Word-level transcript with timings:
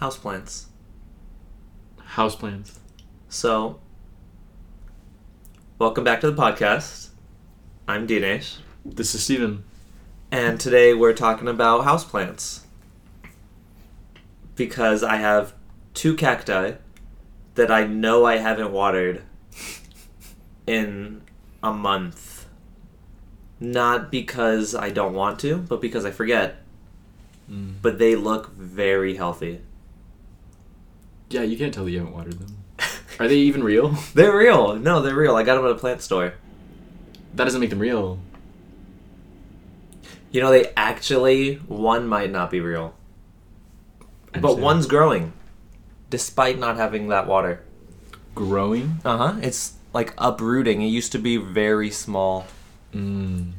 Houseplants. 0.00 0.66
Houseplants. 2.14 2.78
So, 3.28 3.80
welcome 5.78 6.04
back 6.04 6.20
to 6.20 6.30
the 6.30 6.40
podcast. 6.40 7.08
I'm 7.88 8.06
Dinesh, 8.06 8.58
This 8.84 9.14
is 9.14 9.24
Stephen. 9.24 9.64
and 10.30 10.60
today 10.60 10.94
we're 10.94 11.14
talking 11.14 11.48
about 11.48 11.84
houseplants. 11.84 12.60
Because 14.54 15.02
I 15.02 15.16
have 15.16 15.54
two 15.94 16.14
cacti 16.14 16.74
that 17.56 17.70
I 17.72 17.84
know 17.86 18.24
I 18.24 18.36
haven't 18.36 18.70
watered 18.70 19.22
in 20.66 21.22
a 21.60 21.72
month. 21.72 22.46
Not 23.58 24.12
because 24.12 24.76
I 24.76 24.90
don't 24.90 25.14
want 25.14 25.40
to, 25.40 25.56
but 25.56 25.80
because 25.80 26.04
I 26.04 26.12
forget. 26.12 26.62
Mm. 27.50 27.74
But 27.82 27.98
they 27.98 28.14
look 28.14 28.54
very 28.54 29.16
healthy. 29.16 29.62
Yeah, 31.30 31.42
you 31.42 31.56
can't 31.58 31.72
tell 31.74 31.84
that 31.84 31.90
you 31.90 31.98
haven't 31.98 32.14
watered 32.14 32.38
them. 32.38 32.56
Are 33.20 33.28
they 33.28 33.36
even 33.36 33.62
real? 33.64 33.88
They're 34.14 34.36
real. 34.36 34.76
No, 34.76 35.02
they're 35.02 35.14
real. 35.14 35.34
I 35.36 35.42
got 35.42 35.56
them 35.56 35.64
at 35.64 35.72
a 35.72 35.74
plant 35.74 36.02
store. 36.02 36.34
That 37.34 37.44
doesn't 37.44 37.60
make 37.60 37.70
them 37.70 37.80
real. 37.80 38.18
You 40.30 40.40
know, 40.40 40.50
they 40.50 40.72
actually 40.76 41.54
one 41.66 42.06
might 42.06 42.30
not 42.30 42.50
be 42.50 42.60
real, 42.60 42.94
but 44.40 44.58
one's 44.58 44.86
growing, 44.86 45.32
despite 46.10 46.58
not 46.58 46.76
having 46.76 47.08
that 47.08 47.26
water. 47.26 47.62
growing. 48.34 49.00
Uh 49.04 49.16
huh. 49.16 49.34
It's 49.42 49.72
like 49.94 50.14
uprooting. 50.18 50.82
It 50.82 50.86
used 50.88 51.12
to 51.12 51.18
be 51.18 51.36
very 51.38 51.90
small. 51.90 52.46
Mm. 52.94 53.52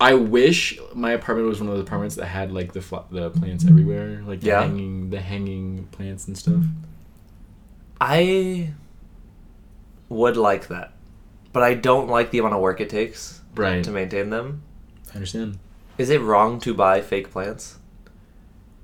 I 0.00 0.14
wish 0.14 0.78
my 0.94 1.10
apartment 1.12 1.48
was 1.48 1.60
one 1.60 1.68
of 1.68 1.74
those 1.74 1.82
apartments 1.84 2.14
that 2.16 2.26
had 2.26 2.52
like 2.52 2.72
the 2.72 2.80
fl- 2.80 3.08
the 3.10 3.30
plants 3.30 3.64
everywhere, 3.66 4.22
like 4.24 4.40
the 4.40 4.46
Yeah. 4.48 4.62
hanging 4.62 5.10
the 5.10 5.20
hanging 5.20 5.88
plants 5.90 6.28
and 6.28 6.38
stuff. 6.38 6.62
I 8.00 8.74
would 10.08 10.36
like 10.36 10.68
that, 10.68 10.92
but 11.52 11.62
I 11.62 11.74
don't 11.74 12.08
like 12.08 12.30
the 12.30 12.38
amount 12.38 12.54
of 12.54 12.60
work 12.60 12.80
it 12.80 12.88
takes 12.88 13.40
Right. 13.56 13.82
to 13.82 13.90
maintain 13.90 14.30
them. 14.30 14.62
I 15.10 15.14
understand. 15.16 15.58
Is 15.98 16.10
it 16.10 16.20
wrong 16.20 16.60
to 16.60 16.72
buy 16.74 17.00
fake 17.00 17.30
plants? 17.32 17.78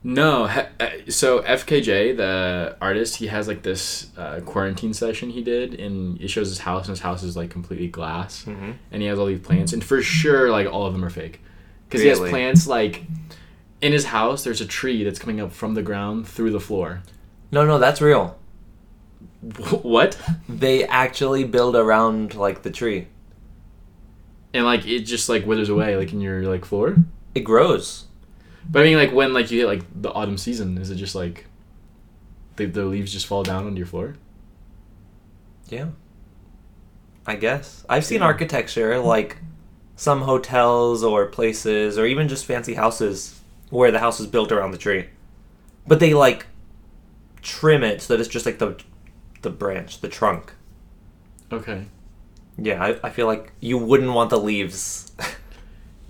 No, 0.07 0.45
uh, 0.45 0.67
so 1.09 1.41
FKJ, 1.41 2.19
the 2.19 2.77
artist, 2.81 3.17
he 3.17 3.29
has 3.29 3.49
like 3.49 3.63
this 3.63 4.11
uh, 4.19 4.41
quarantine 4.45 4.93
session 4.93 5.31
he 5.31 5.43
did, 5.43 5.81
and 5.81 6.21
it 6.21 6.29
shows 6.29 6.49
his 6.51 6.59
house, 6.59 6.87
and 6.87 6.91
his 6.91 7.01
house 7.01 7.23
is 7.23 7.37
like 7.39 7.49
completely 7.51 7.89
glass, 7.89 8.45
Mm-hmm. 8.45 8.73
and 8.93 9.03
he 9.03 9.09
has 9.09 9.19
all 9.19 9.25
these 9.27 9.41
plants, 9.41 9.73
and 9.73 9.83
for 9.83 10.03
sure, 10.03 10.51
like 10.51 10.71
all 10.71 10.85
of 10.85 10.93
them 10.93 11.03
are 11.05 11.11
fake, 11.11 11.41
because 11.89 12.03
he 12.03 12.09
has 12.09 12.19
plants 12.31 12.67
like 12.67 13.05
in 13.81 13.93
his 13.93 14.05
house. 14.05 14.45
There's 14.45 14.61
a 14.61 14.67
tree 14.67 15.05
that's 15.05 15.19
coming 15.19 15.41
up 15.41 15.53
from 15.53 15.73
the 15.73 15.83
ground 15.83 16.29
through 16.29 16.51
the 16.51 16.61
floor. 16.61 17.03
No, 17.51 17.65
no, 17.65 17.79
that's 17.79 18.03
real. 18.03 18.39
what? 19.83 20.19
They 20.49 20.85
actually 20.85 21.45
build 21.45 21.77
around 21.77 22.35
like 22.35 22.63
the 22.63 22.71
tree. 22.71 23.09
And 24.53 24.65
like 24.67 24.87
it 24.87 25.01
just 25.01 25.29
like 25.31 25.47
withers 25.47 25.69
away, 25.71 25.97
like 25.97 26.13
in 26.13 26.21
your 26.21 26.43
like 26.43 26.65
floor. 26.67 26.97
It 27.35 27.41
grows. 27.41 28.05
But 28.71 28.83
I 28.83 28.85
mean, 28.85 28.97
like 28.97 29.13
when 29.13 29.33
like 29.33 29.51
you 29.51 29.61
hit 29.61 29.67
like 29.67 29.83
the 30.03 30.11
autumn 30.13 30.39
season, 30.39 30.79
is 30.79 30.91
it 30.91 30.97
just 30.97 31.15
like 31.15 31.47
the 32.57 32.67
the 32.67 32.85
leaves 32.85 33.13
just 33.13 33.27
fall 33.27 33.43
down 33.43 33.67
onto 33.67 33.79
your 33.79 33.87
floor? 33.87 34.17
Yeah. 35.69 35.89
I 37.27 37.37
guess. 37.37 37.85
I've 37.89 38.05
seen 38.05 38.21
Yeah. 38.21 38.27
architecture 38.27 38.99
like 38.99 39.39
some 39.97 40.23
hotels 40.23 41.03
or 41.05 41.27
places 41.27 41.99
or 41.99 42.05
even 42.07 42.29
just 42.29 42.45
fancy 42.47 42.75
houses 42.75 43.41
where 43.71 43.91
the 43.91 43.99
house 44.01 44.21
is 44.21 44.27
built 44.27 44.53
around 44.53 44.73
the 44.73 44.79
tree. 44.79 45.07
But 45.87 46.01
they 46.01 46.15
like 46.15 46.47
trim 47.43 47.83
it 47.85 48.03
so 48.03 48.15
that 48.15 48.21
it's 48.21 48.29
just 48.29 48.47
like 48.47 48.59
the 48.59 48.77
the 49.43 49.51
branch, 49.51 50.01
the 50.01 50.09
trunk. 50.09 50.53
Okay. 51.53 51.87
Yeah, 52.57 52.83
I, 52.83 53.09
I 53.09 53.11
feel 53.11 53.27
like 53.27 53.53
you 53.61 53.79
wouldn't 53.79 54.13
want 54.13 54.31
the 54.31 54.39
leaves. 54.39 55.13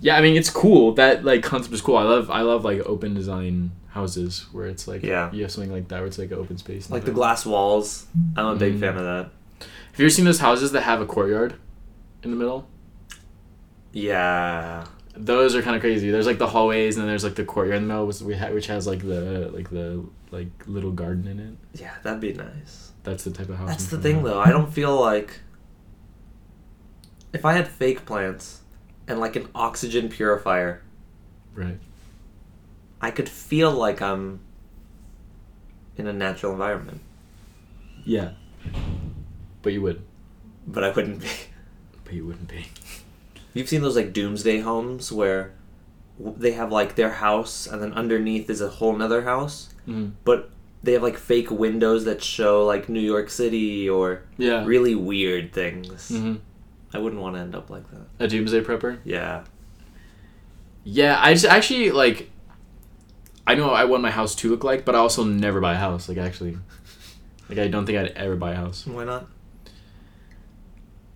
Yeah, 0.05 0.15
I 0.17 0.21
mean 0.21 0.35
it's 0.37 0.51
cool. 0.51 0.93
That 0.93 1.25
like 1.25 1.41
concept 1.41 1.73
is 1.73 1.81
cool. 1.81 1.97
I 1.97 2.03
love 2.03 2.29
I 2.29 2.41
love 2.41 2.63
like 2.63 2.79
open 2.85 3.13
design 3.15 3.71
houses 3.89 4.45
where 4.51 4.67
it's 4.67 4.87
like 4.87 5.01
Yeah. 5.01 5.31
you 5.31 5.41
have 5.43 5.51
something 5.51 5.71
like 5.71 5.87
that 5.87 5.97
where 5.99 6.05
it's 6.07 6.19
like 6.19 6.29
an 6.31 6.37
open 6.37 6.57
space. 6.59 6.89
like 6.91 7.05
the 7.05 7.11
glass 7.19 7.45
walls. 7.45 8.05
I'm 8.37 8.45
a 8.45 8.55
big 8.55 8.75
Mm. 8.75 8.79
fan 8.81 8.97
of 8.97 9.03
that. 9.11 9.25
Have 9.91 9.99
you 9.99 10.05
ever 10.05 10.09
seen 10.09 10.25
those 10.25 10.39
houses 10.39 10.73
that 10.73 10.81
have 10.81 11.01
a 11.01 11.05
courtyard 11.07 11.55
in 12.23 12.29
the 12.29 12.37
middle? 12.37 12.67
Yeah. 13.93 14.85
Those 15.15 15.55
are 15.55 15.61
kind 15.61 15.75
of 15.75 15.81
crazy. 15.81 16.11
There's 16.11 16.27
like 16.27 16.37
the 16.37 16.47
hallways 16.47 16.95
and 16.97 17.03
then 17.03 17.07
there's 17.09 17.23
like 17.23 17.35
the 17.35 17.45
courtyard 17.45 17.77
in 17.77 17.83
the 17.87 17.93
middle, 17.93 18.05
which, 18.07 18.21
we 18.21 18.35
ha- 18.35 18.51
which 18.51 18.67
has 18.67 18.85
like 18.85 18.99
the 18.99 19.49
like 19.53 19.69
the 19.69 20.03
like 20.31 20.49
little 20.67 20.91
garden 20.91 21.27
in 21.27 21.39
it. 21.39 21.81
Yeah, 21.81 21.93
that'd 22.03 22.19
be 22.19 22.33
nice. 22.33 22.91
That's 23.03 23.23
the 23.23 23.31
type 23.31 23.49
of 23.49 23.55
house. 23.57 23.69
That's 23.69 23.91
I'm 23.93 23.97
the 23.97 24.03
thing, 24.03 24.19
about. 24.19 24.27
though. 24.29 24.39
I 24.41 24.49
don't 24.51 24.71
feel 24.73 24.99
like 24.99 25.39
if 27.33 27.45
I 27.45 27.53
had 27.53 27.67
fake 27.67 28.05
plants 28.05 28.61
and 29.07 29.19
like 29.19 29.35
an 29.35 29.47
oxygen 29.55 30.09
purifier, 30.09 30.81
Right. 31.53 31.79
I 33.01 33.11
could 33.11 33.29
feel 33.29 33.71
like 33.71 34.01
I'm 34.01 34.39
in 35.97 36.07
a 36.07 36.13
natural 36.13 36.51
environment, 36.51 37.01
Yeah. 38.05 38.31
But 39.61 39.73
you 39.73 39.81
would. 39.81 40.01
but 40.67 40.83
I 40.83 40.91
wouldn't 40.91 41.21
be. 41.21 41.27
But 42.03 42.13
you 42.13 42.25
wouldn't 42.25 42.47
be. 42.49 42.67
You've 43.53 43.69
seen 43.69 43.81
those 43.81 43.95
like 43.95 44.11
doomsday 44.13 44.59
homes 44.59 45.11
where 45.11 45.53
they 46.19 46.51
have 46.51 46.71
like 46.71 46.95
their 46.95 47.11
house 47.11 47.67
and 47.67 47.81
then 47.81 47.93
underneath 47.93 48.49
is 48.49 48.61
a 48.61 48.69
whole 48.69 48.95
nother 48.95 49.23
house, 49.23 49.69
Mm. 49.87 50.11
but 50.23 50.49
they 50.83 50.93
have 50.93 51.03
like 51.03 51.17
fake 51.17 51.49
windows 51.51 52.05
that 52.05 52.21
show 52.23 52.65
like 52.65 52.89
New 52.89 52.99
York 52.99 53.29
City 53.29 53.87
or 53.89 54.21
Yeah. 54.37 54.65
really 54.65 54.95
weird 54.95 55.53
things. 55.53 56.09
hmm 56.09 56.35
I 56.93 56.97
wouldn't 56.99 57.21
want 57.21 57.35
to 57.35 57.41
end 57.41 57.55
up 57.55 57.69
like 57.69 57.83
that. 57.91 58.05
A 58.19 58.27
doomsday 58.27 58.61
prepper. 58.61 58.99
Yeah. 59.03 59.43
Yeah, 60.83 61.19
I 61.21 61.33
just 61.33 61.45
actually 61.45 61.91
like. 61.91 62.29
I 63.47 63.55
know 63.55 63.69
I 63.71 63.85
want 63.85 64.01
my 64.01 64.11
house 64.11 64.33
to 64.35 64.49
look 64.49 64.63
like, 64.63 64.85
but 64.85 64.95
I 64.95 64.99
also 64.99 65.23
never 65.23 65.59
buy 65.61 65.73
a 65.73 65.77
house. 65.77 66.07
Like 66.09 66.17
actually, 66.17 66.57
like 67.49 67.59
I 67.59 67.67
don't 67.67 67.85
think 67.85 67.97
I'd 67.97 68.07
ever 68.11 68.35
buy 68.35 68.51
a 68.53 68.55
house. 68.55 68.85
Why 68.87 69.03
not? 69.03 69.27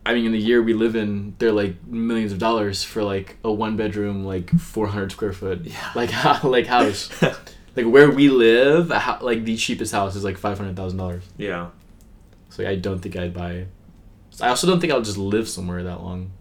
I 0.06 0.13
mean, 0.16 0.25
in 0.25 0.31
the 0.31 0.40
year 0.40 0.62
we 0.62 0.74
live 0.74 0.96
in, 0.96 1.35
they're 1.40 1.52
like 1.52 1.86
millions 1.86 2.31
of 2.31 2.40
dollars 2.40 2.84
for 2.84 3.03
like 3.03 3.38
a 3.44 3.51
one 3.51 3.78
bedroom, 3.78 4.25
like 4.25 4.50
four 4.59 4.88
hundred 4.88 5.12
square 5.12 5.34
foot, 5.34 5.62
Yeah. 5.66 5.91
like 5.96 6.09
ho- 6.12 6.50
like 6.50 6.66
house. 6.66 7.09
like 7.75 7.86
where 7.86 8.09
we 8.09 8.30
live, 8.30 8.90
a 8.91 9.00
hou- 9.00 9.24
like 9.25 9.44
the 9.46 9.56
cheapest 9.56 9.91
house 9.94 10.16
is 10.16 10.24
like 10.24 10.38
five 10.38 10.57
hundred 10.57 10.75
thousand 10.75 10.97
dollars. 10.97 11.24
yeah. 11.38 11.69
So 12.51 12.68
I 12.68 12.75
don't 12.75 13.00
think 13.00 13.16
I'd 13.16 13.34
buy. 13.34 13.68
I 14.41 14.50
also 14.50 14.67
don't 14.67 14.79
think 14.79 14.91
I'll 14.94 15.01
just 15.01 15.17
live 15.17 15.47
somewhere 15.50 15.83
that 15.83 16.01
long, 16.01 16.31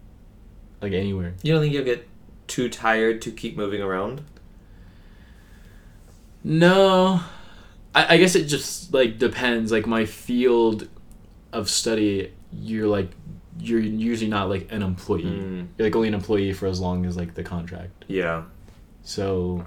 like 0.81 0.93
anywhere. 0.93 1.35
You 1.43 1.53
don't 1.53 1.63
think 1.63 1.75
you'll 1.75 1.85
get 1.85 2.07
too 2.47 2.69
tired 2.69 3.21
to 3.23 3.31
keep 3.31 3.57
moving 3.57 3.83
around? 3.83 4.23
No, 6.45 7.21
I, 7.95 8.15
I 8.15 8.17
guess 8.19 8.35
it 8.35 8.45
just 8.45 8.93
like 8.95 9.19
depends. 9.19 9.73
Like 9.73 9.87
my 9.87 10.05
field 10.05 10.89
of 11.53 11.69
study, 11.69 12.33
you're 12.53 12.87
like 12.87 13.11
you're 13.61 13.81
usually 13.81 14.31
not 14.31 14.49
like 14.49 14.71
an 14.73 14.83
employee. 14.83 15.25
Mm, 15.25 15.69
You're 15.77 15.87
like 15.89 15.97
only 15.97 16.09
an 16.09 16.15
employee 16.15 16.53
for 16.53 16.67
as 16.67 16.81
long 16.81 17.05
as 17.07 17.17
like 17.17 17.35
the 17.35 17.43
contract. 17.43 18.05
yeah. 18.09 18.45
So 19.03 19.67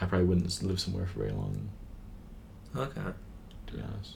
I 0.00 0.06
probably 0.06 0.26
wouldn't 0.28 0.62
live 0.62 0.80
somewhere 0.80 1.06
for 1.06 1.18
very 1.20 1.32
long. 1.32 1.68
Okay. 2.76 3.00
To 3.66 3.72
be 3.74 3.82
honest. 3.82 4.14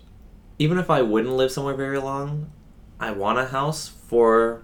Even 0.60 0.78
if 0.78 0.90
I 0.90 1.02
wouldn't 1.02 1.34
live 1.34 1.50
somewhere 1.50 1.75
very 1.75 1.98
long, 1.98 2.50
I 3.00 3.12
want 3.12 3.38
a 3.38 3.46
house 3.46 3.88
for 3.88 4.62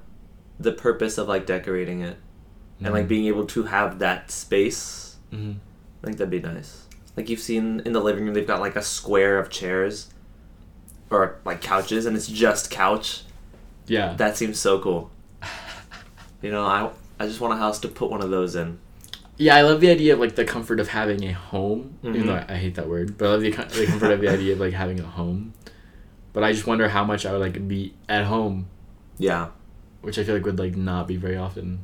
the 0.58 0.72
purpose 0.72 1.18
of 1.18 1.28
like 1.28 1.46
decorating 1.46 2.00
it 2.00 2.16
and 2.80 2.92
like 2.92 3.08
being 3.08 3.26
able 3.26 3.46
to 3.46 3.64
have 3.64 3.98
that 4.00 4.30
space. 4.30 5.16
hmm 5.30 5.52
I 6.02 6.06
think 6.06 6.18
that'd 6.18 6.30
be 6.30 6.40
nice. 6.40 6.82
Like 7.16 7.28
you've 7.30 7.40
seen 7.40 7.80
in 7.86 7.92
the 7.92 8.00
living 8.00 8.24
room, 8.24 8.34
they've 8.34 8.46
got 8.46 8.60
like 8.60 8.76
a 8.76 8.82
square 8.82 9.38
of 9.38 9.48
chairs 9.48 10.08
or 11.10 11.38
like 11.44 11.60
couches, 11.62 12.04
and 12.06 12.16
it's 12.16 12.26
just 12.26 12.70
couch. 12.70 13.22
Yeah. 13.86 14.14
That 14.14 14.36
seems 14.36 14.58
so 14.58 14.78
cool. 14.80 15.10
You 16.42 16.50
know, 16.50 16.64
I 16.64 16.90
I 17.18 17.26
just 17.26 17.40
want 17.40 17.54
a 17.54 17.56
house 17.56 17.78
to 17.80 17.88
put 17.88 18.10
one 18.10 18.20
of 18.20 18.30
those 18.30 18.54
in. 18.56 18.78
Yeah, 19.36 19.56
I 19.56 19.62
love 19.62 19.80
the 19.80 19.90
idea 19.90 20.12
of 20.12 20.18
like 20.20 20.34
the 20.36 20.44
comfort 20.44 20.78
of 20.78 20.88
having 20.88 21.24
a 21.24 21.32
home. 21.32 21.98
Even 22.02 22.22
Mhm. 22.22 22.26
though 22.26 22.34
I, 22.34 22.54
I 22.54 22.56
hate 22.56 22.74
that 22.74 22.88
word, 22.88 23.16
but 23.16 23.26
I 23.26 23.30
love 23.30 23.40
the, 23.40 23.50
the 23.50 23.86
comfort 23.86 24.10
of 24.10 24.20
the 24.20 24.28
idea 24.28 24.52
of 24.52 24.60
like 24.60 24.72
having 24.74 25.00
a 25.00 25.04
home. 25.04 25.54
But 26.34 26.44
I 26.44 26.52
just 26.52 26.66
wonder 26.66 26.88
how 26.90 27.04
much 27.04 27.24
I 27.24 27.32
would 27.32 27.40
like 27.40 27.66
be 27.66 27.94
at 28.08 28.24
home, 28.26 28.66
Yeah, 29.18 29.48
which 30.02 30.18
I 30.18 30.24
feel 30.24 30.34
like 30.34 30.44
would 30.44 30.58
like 30.58 30.76
not 30.76 31.08
be 31.08 31.16
very 31.16 31.36
often. 31.36 31.78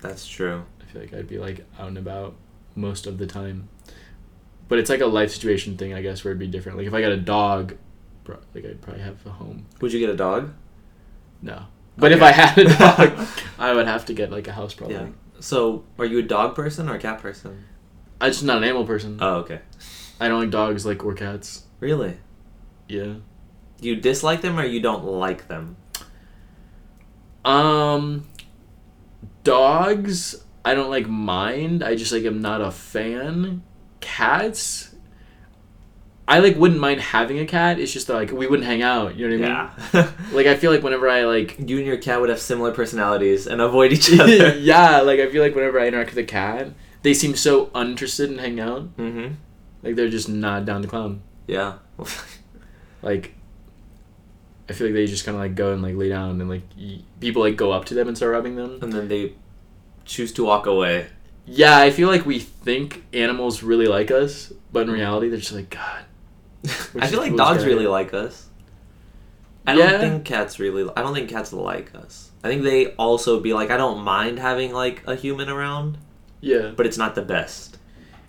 that's 0.00 0.26
true. 0.28 0.62
I 0.80 0.84
feel 0.92 1.00
like 1.02 1.12
I'd 1.12 1.26
be 1.26 1.38
like 1.38 1.66
out 1.78 1.88
and 1.88 1.98
about 1.98 2.36
most 2.76 3.06
of 3.06 3.18
the 3.18 3.26
time. 3.26 3.68
But 4.68 4.78
it's 4.78 4.90
like 4.90 5.00
a 5.00 5.06
life 5.06 5.30
situation 5.32 5.76
thing, 5.76 5.92
I 5.94 6.02
guess, 6.02 6.22
where 6.22 6.30
it'd 6.32 6.38
be 6.38 6.46
different. 6.46 6.78
Like 6.78 6.86
if 6.86 6.94
I 6.94 7.00
got 7.00 7.10
a 7.12 7.16
dog, 7.16 7.76
like 8.54 8.64
I'd 8.64 8.80
probably 8.82 9.02
have 9.02 9.24
a 9.26 9.30
home. 9.30 9.66
Would 9.80 9.92
you 9.92 9.98
get 10.00 10.10
a 10.10 10.16
dog? 10.16 10.52
No. 11.42 11.64
But 11.96 12.12
if 12.12 12.22
I 12.22 12.30
had 12.30 12.58
a 12.58 12.64
dog, 12.78 13.26
I 13.58 13.72
would 13.74 13.86
have 13.88 14.04
to 14.06 14.12
get 14.12 14.30
like 14.30 14.46
a 14.46 14.52
house 14.52 14.74
probably. 14.74 14.96
Yeah. 14.96 15.06
So, 15.40 15.84
are 15.98 16.04
you 16.04 16.18
a 16.18 16.22
dog 16.22 16.54
person 16.54 16.88
or 16.88 16.94
a 16.94 16.98
cat 16.98 17.20
person? 17.20 17.64
I'm 18.20 18.30
just 18.32 18.44
not 18.44 18.58
an 18.58 18.64
animal 18.64 18.84
person. 18.84 19.18
Oh, 19.20 19.36
okay. 19.36 19.60
I 20.20 20.28
don't 20.28 20.40
like 20.40 20.50
dogs 20.50 20.84
like 20.84 21.04
or 21.04 21.14
cats. 21.14 21.64
Really? 21.80 22.18
Yeah. 22.88 23.14
You 23.80 23.96
dislike 23.96 24.40
them 24.40 24.58
or 24.58 24.64
you 24.64 24.80
don't 24.80 25.04
like 25.04 25.46
them? 25.48 25.76
Um, 27.44 28.26
dogs. 29.44 30.44
I 30.64 30.74
don't 30.74 30.90
like 30.90 31.08
mind. 31.08 31.82
I 31.82 31.94
just 31.94 32.12
like 32.12 32.24
am 32.24 32.40
not 32.40 32.60
a 32.60 32.70
fan. 32.70 33.62
Cats. 34.00 34.94
I 36.26 36.40
like 36.40 36.56
wouldn't 36.56 36.80
mind 36.80 37.00
having 37.00 37.38
a 37.38 37.46
cat. 37.46 37.78
It's 37.78 37.92
just 37.92 38.06
that 38.08 38.14
like 38.14 38.32
we 38.32 38.46
wouldn't 38.46 38.66
hang 38.66 38.82
out. 38.82 39.16
You 39.16 39.28
know 39.30 39.38
what 39.38 39.48
I 39.48 40.02
mean? 40.02 40.12
Yeah. 40.12 40.12
Like 40.34 40.46
I 40.46 40.56
feel 40.56 40.70
like 40.70 40.82
whenever 40.82 41.08
I 41.08 41.24
like 41.24 41.58
you 41.58 41.78
and 41.78 41.86
your 41.86 41.96
cat 41.96 42.20
would 42.20 42.28
have 42.28 42.40
similar 42.40 42.72
personalities 42.72 43.46
and 43.46 43.62
avoid 43.62 43.92
each 43.92 44.12
other. 44.20 44.56
yeah, 44.58 45.00
like 45.00 45.20
I 45.20 45.30
feel 45.30 45.42
like 45.42 45.54
whenever 45.54 45.80
I 45.80 45.86
interact 45.86 46.10
with 46.10 46.18
a 46.18 46.24
cat, 46.24 46.68
they 47.02 47.14
seem 47.14 47.34
so 47.34 47.70
uninterested 47.74 48.30
in 48.30 48.38
hanging 48.38 48.60
out. 48.60 48.96
mm-hmm. 48.98 49.34
Like 49.82 49.94
they're 49.96 50.10
just 50.10 50.28
not 50.28 50.66
down 50.66 50.82
to 50.82 50.88
clown. 50.88 51.22
Yeah. 51.46 51.78
Like 53.02 53.34
I 54.68 54.72
feel 54.74 54.86
like 54.88 54.94
they 54.94 55.06
just 55.06 55.24
kind 55.24 55.36
of 55.36 55.40
like 55.42 55.54
go 55.54 55.72
and 55.72 55.82
like 55.82 55.94
lay 55.94 56.08
down 56.08 56.40
and 56.40 56.48
like 56.50 56.62
y- 56.78 57.00
people 57.20 57.42
like 57.42 57.56
go 57.56 57.72
up 57.72 57.84
to 57.86 57.94
them 57.94 58.08
and 58.08 58.16
start 58.16 58.32
rubbing 58.32 58.56
them. 58.56 58.78
and 58.82 58.92
then 58.92 59.08
they 59.08 59.32
choose 60.04 60.32
to 60.34 60.44
walk 60.44 60.66
away. 60.66 61.06
Yeah, 61.46 61.78
I 61.78 61.90
feel 61.90 62.08
like 62.08 62.26
we 62.26 62.38
think 62.38 63.04
animals 63.14 63.62
really 63.62 63.86
like 63.86 64.10
us, 64.10 64.52
but 64.72 64.82
in 64.82 64.90
reality 64.90 65.28
they're 65.30 65.38
just 65.38 65.52
like 65.52 65.70
God. 65.70 66.04
I 67.00 67.06
feel 67.06 67.20
like 67.20 67.34
dogs 67.36 67.62
guy. 67.62 67.68
really 67.68 67.86
like 67.86 68.12
us. 68.12 68.46
I 69.66 69.74
Yeah. 69.74 69.90
don't 69.92 70.00
think 70.00 70.24
cats 70.24 70.58
really. 70.58 70.90
I 70.96 71.02
don't 71.02 71.14
think 71.14 71.30
cats 71.30 71.52
like 71.52 71.94
us. 71.94 72.30
I 72.44 72.48
think 72.48 72.62
they 72.62 72.88
also 72.92 73.40
be 73.40 73.52
like, 73.54 73.70
I 73.70 73.76
don't 73.76 74.02
mind 74.04 74.38
having 74.38 74.72
like 74.72 75.02
a 75.06 75.14
human 75.14 75.48
around, 75.48 75.98
Yeah, 76.40 76.72
but 76.76 76.86
it's 76.86 76.98
not 76.98 77.14
the 77.14 77.22
best. 77.22 77.78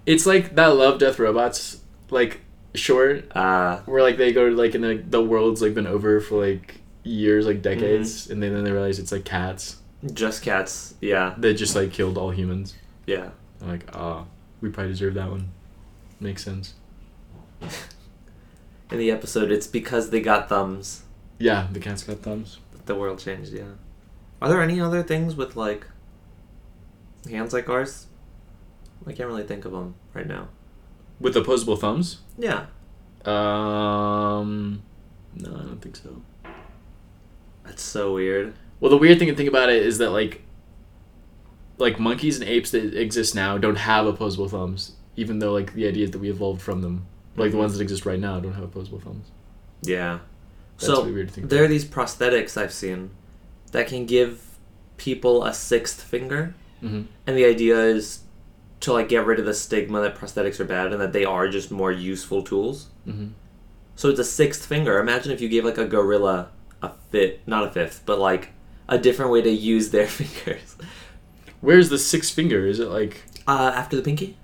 it's 0.06 0.26
like 0.26 0.56
that 0.56 0.68
Love 0.68 1.00
Death 1.00 1.20
Robots 1.20 1.82
like 2.10 2.42
short 2.76 3.36
Uh, 3.36 3.80
where 3.86 4.02
like 4.04 4.18
they 4.18 4.32
go 4.32 4.50
to 4.50 4.56
like 4.56 4.76
in 4.76 4.82
the 4.82 4.96
the 4.96 5.22
world's 5.22 5.62
like 5.62 5.74
been 5.74 5.88
over 5.88 6.20
for 6.22 6.46
like 6.46 6.82
years, 7.04 7.46
like 7.46 7.62
decades, 7.62 8.30
and 8.30 8.42
then, 8.44 8.54
then 8.54 8.64
they 8.64 8.72
realize 8.72 9.00
it's 9.00 9.12
like 9.12 9.26
cats 9.26 9.78
just 10.14 10.42
cats. 10.44 10.94
Yeah, 11.02 11.34
they 11.38 11.54
just 11.54 11.76
like 11.76 11.92
killed 11.92 12.18
all 12.18 12.30
humans. 12.32 12.76
yeah. 13.06 13.30
I'm 13.62 13.68
like, 13.68 13.86
ah, 13.94 14.24
we 14.62 14.70
probably 14.70 14.94
deserve 14.94 15.16
that 15.16 15.30
one. 15.30 15.52
Makes 16.22 16.46
sense. 16.46 16.76
In 18.92 18.98
the 18.98 19.12
episode, 19.12 19.52
it's 19.52 19.68
because 19.68 20.10
they 20.10 20.22
got 20.22 20.48
thumbs 20.48 21.04
Yeah, 21.38 21.68
the 21.72 21.80
cat's 21.80 22.04
got 22.04 22.20
thumbs. 22.20 22.60
that 22.72 22.86
the 22.86 22.96
world 22.96 23.20
changed. 23.20 23.52
Yeah. 23.52 23.74
Are 24.42 24.48
there 24.48 24.62
any 24.62 24.80
other 24.80 25.04
things 25.04 25.36
with 25.36 25.58
like 25.58 25.86
hands 27.30 27.52
like 27.52 27.68
ours? 27.68 28.08
I 29.06 29.12
can't 29.12 29.28
really 29.28 29.44
think 29.44 29.66
of 29.66 29.74
them 29.74 29.96
right 30.14 30.28
now. 30.28 30.48
With 31.20 31.36
opposable 31.36 31.76
thumbs? 31.76 32.20
Yeah. 32.38 32.68
Um, 33.26 34.82
no, 35.36 35.50
I 35.50 35.62
don't 35.64 35.82
think 35.82 35.96
so. 35.96 36.22
That's 37.66 37.84
so 37.84 38.14
weird. 38.14 38.54
Well, 38.80 38.90
the 38.90 38.98
weird 38.98 39.20
thing 39.20 39.28
to 39.28 39.36
think 39.36 39.50
about 39.50 39.70
it 39.70 39.84
is 39.86 39.98
that 39.98 40.12
like, 40.12 40.42
like 41.78 42.00
monkeys 42.00 42.40
and 42.40 42.48
apes 42.50 42.72
that 42.72 42.94
exist 42.96 43.36
now 43.36 43.58
don't 43.58 43.76
have 43.78 44.06
opposable 44.08 44.48
thumbs, 44.48 44.94
even 45.16 45.40
though 45.40 45.52
like 45.54 45.74
the 45.74 45.88
idea 45.88 46.06
is 46.06 46.12
that 46.12 46.20
we 46.20 46.30
evolved 46.30 46.62
from 46.62 46.82
them. 46.82 47.06
Like 47.36 47.52
the 47.52 47.58
Mhm. 47.58 47.62
ones 47.62 47.74
that 47.78 47.82
exist 47.82 48.06
right 48.06 48.20
now 48.20 48.40
don't 48.40 48.54
have 48.54 48.64
opposable 48.64 49.00
thumbs. 49.00 49.28
Yeah. 49.82 50.20
That's 50.78 50.88
so 50.88 51.04
weird 51.04 51.28
to 51.30 51.34
think 51.34 51.50
there 51.50 51.64
are 51.64 51.68
these 51.68 51.86
prosthetics 51.86 52.58
I've 52.58 52.74
seen 52.74 53.12
that 53.72 53.88
can 53.88 54.06
give 54.06 54.42
people 54.98 55.44
a 55.44 55.54
sixth 55.54 56.02
finger, 56.02 56.54
Mm-hmm. 56.84 57.02
and 57.28 57.38
the 57.38 57.44
idea 57.46 57.78
is 57.82 58.20
to 58.82 58.94
like 58.94 59.10
get 59.10 59.26
rid 59.26 59.40
of 59.40 59.46
the 59.46 59.54
stigma 59.54 60.02
that 60.02 60.16
prosthetics 60.16 60.60
are 60.60 60.66
bad 60.66 60.92
and 60.92 61.02
that 61.02 61.14
they 61.14 61.26
are 61.26 61.50
just 61.50 61.72
more 61.72 61.92
useful 61.92 62.44
tools. 62.44 62.90
Mm-hmm. 63.08 63.30
So 63.96 64.10
it's 64.10 64.20
a 64.20 64.26
sixth 64.26 64.66
finger. 64.66 65.00
Imagine 65.00 65.32
if 65.32 65.42
you 65.42 65.50
gave 65.50 65.66
like 65.66 65.78
a 65.78 65.86
gorilla 65.86 66.52
a 66.82 66.92
fit, 67.10 67.42
not 67.46 67.66
a 67.66 67.72
fifth, 67.72 68.04
but 68.06 68.20
like 68.20 68.50
a 68.88 68.98
different 68.98 69.32
way 69.32 69.42
to 69.42 69.50
use 69.50 69.90
their 69.90 70.08
fingers. 70.08 70.78
Where's 71.62 71.90
the 71.90 71.98
sixth 71.98 72.34
finger? 72.34 72.66
Is 72.66 72.80
it 72.80 72.88
like? 72.88 73.24
Uh, 73.48 73.72
after 73.76 73.96
the 73.96 74.02
pinky, 74.02 74.38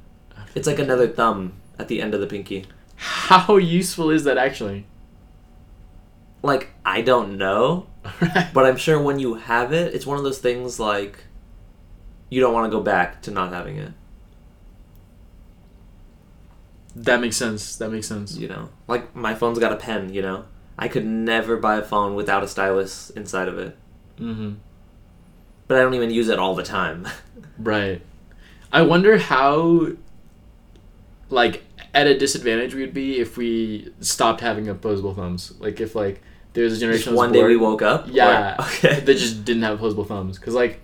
it's 0.56 0.68
like 0.68 0.80
another 0.80 1.08
thumb 1.08 1.54
at 1.80 1.88
the 1.88 2.02
end 2.02 2.14
of 2.14 2.22
the 2.22 2.28
pinky. 2.28 2.66
How 2.96 3.58
useful 3.58 4.10
is 4.10 4.24
that 4.24 4.38
actually? 4.38 4.88
Like 6.42 6.72
I 6.86 7.02
don't 7.02 7.38
know, 7.38 7.88
but 8.54 8.66
I'm 8.66 8.78
sure 8.78 9.02
when 9.02 9.20
you 9.20 9.36
have 9.36 9.74
it, 9.74 9.94
it's 9.94 10.06
one 10.06 10.18
of 10.18 10.24
those 10.24 10.40
things 10.40 10.80
like 10.80 11.20
you 12.30 12.42
don't 12.42 12.54
want 12.54 12.72
to 12.72 12.78
go 12.78 12.84
back 12.84 13.22
to 13.24 13.32
not 13.32 13.54
having 13.54 13.78
it. 13.78 13.94
That 16.96 17.20
makes 17.20 17.38
sense. 17.38 17.76
That 17.78 17.92
makes 17.92 18.08
sense. 18.08 18.38
You 18.38 18.48
know, 18.48 18.70
like 18.88 19.16
my 19.16 19.36
phone's 19.36 19.60
got 19.60 19.72
a 19.72 19.76
pen. 19.76 20.14
You 20.14 20.22
know, 20.22 20.46
I 20.78 20.88
could 20.88 21.06
never 21.06 21.58
buy 21.58 21.78
a 21.78 21.84
phone 21.84 22.16
without 22.16 22.44
a 22.44 22.48
stylus 22.48 23.10
inside 23.12 23.48
of 23.48 23.58
it, 23.60 23.78
Mm-hmm. 24.20 24.54
but 25.68 25.78
I 25.78 25.82
don't 25.82 25.94
even 25.94 26.10
use 26.12 26.30
it 26.30 26.40
all 26.40 26.56
the 26.56 26.64
time. 26.64 27.08
Right. 27.58 28.02
I 28.74 28.82
wonder 28.82 29.18
how, 29.18 29.92
like, 31.30 31.64
at 31.94 32.08
a 32.08 32.18
disadvantage 32.18 32.74
we 32.76 32.82
would 32.82 32.94
be 32.94 33.20
if 33.20 33.38
we 33.38 33.94
stopped 34.02 34.42
having 34.42 34.68
opposable 34.68 35.14
thumbs. 35.14 35.54
Like, 35.60 35.80
if 35.80 35.96
like 35.96 36.22
there's 36.52 36.74
a 36.74 36.78
generation 36.78 37.06
Just 37.12 37.16
one 37.16 37.32
day 37.32 37.44
we 37.44 37.56
woke 37.58 37.82
up. 37.82 38.08
Yeah. 38.10 38.58
okay. 38.60 39.00
that 39.00 39.14
just 39.18 39.46
didn't 39.46 39.64
have 39.64 39.76
opposable 39.76 40.04
thumbs. 40.04 40.38
Because 40.38 40.54
like, 40.54 40.82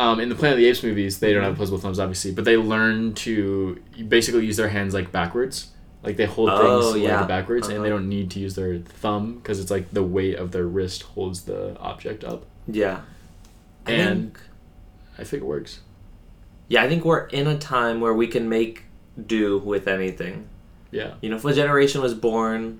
um, 0.00 0.20
in 0.20 0.28
the 0.28 0.34
Planet 0.34 0.54
of 0.54 0.58
the 0.62 0.66
Apes 0.68 0.82
movies, 0.82 1.18
they 1.18 1.32
don't 1.32 1.42
have 1.42 1.54
opposable 1.54 1.78
thumbs, 1.78 1.98
obviously, 1.98 2.30
but 2.32 2.44
they 2.44 2.56
learn 2.56 3.14
to 3.14 3.80
basically 4.08 4.46
use 4.46 4.56
their 4.56 4.68
hands 4.68 4.94
like 4.94 5.10
backwards. 5.12 5.70
Like 6.02 6.16
they 6.16 6.26
hold 6.26 6.50
Oh, 6.52 6.92
things 6.92 7.02
yeah. 7.04 7.18
like 7.20 7.28
backwards, 7.28 7.66
and 7.68 7.76
they 7.84 7.88
Uh-huh. 7.90 7.98
don't 7.98 8.08
need 8.08 8.30
to 8.32 8.38
use 8.38 8.54
their 8.54 8.78
thumb 8.78 9.34
because 9.36 9.58
it's 9.58 9.70
like 9.70 9.92
the 9.92 10.02
weight 10.04 10.36
of 10.36 10.52
their 10.52 10.66
wrist 10.66 11.02
holds 11.02 11.42
the 11.42 11.76
object 11.78 12.22
up. 12.24 12.44
Yeah. 12.68 13.00
I 13.86 13.92
And- 13.92 14.18
think- 14.34 14.40
I 15.18 15.24
think 15.24 15.42
it 15.42 15.46
works. 15.46 15.80
yeah, 16.68 16.82
I 16.82 16.88
think 16.88 17.04
we're 17.04 17.26
in 17.26 17.46
a 17.48 17.58
time 17.58 18.00
where 18.00 18.14
we 18.14 18.28
can 18.28 18.48
make 18.48 18.84
do 19.26 19.58
with 19.58 19.88
anything. 19.88 20.46
Yeah. 20.92 21.14
You 21.20 21.30
know, 21.30 21.36
if 21.36 21.44
a 21.44 21.52
generation 21.52 22.00
was 22.00 22.14
born 22.14 22.78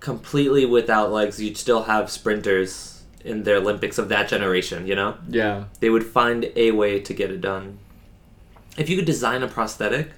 completely 0.00 0.66
without 0.66 1.10
legs, 1.12 1.40
you'd 1.40 1.56
still 1.56 1.84
have 1.84 2.10
sprinters 2.10 2.89
in 3.24 3.42
their 3.44 3.56
Olympics 3.56 3.98
of 3.98 4.08
that 4.08 4.28
generation, 4.28 4.86
you 4.86 4.94
know? 4.94 5.16
Yeah. 5.28 5.64
They 5.80 5.90
would 5.90 6.04
find 6.06 6.50
a 6.56 6.70
way 6.72 7.00
to 7.00 7.12
get 7.14 7.30
it 7.30 7.40
done. 7.40 7.78
If 8.78 8.88
you 8.88 8.96
could 8.96 9.04
design 9.04 9.42
a 9.42 9.48
prosthetic 9.48 10.12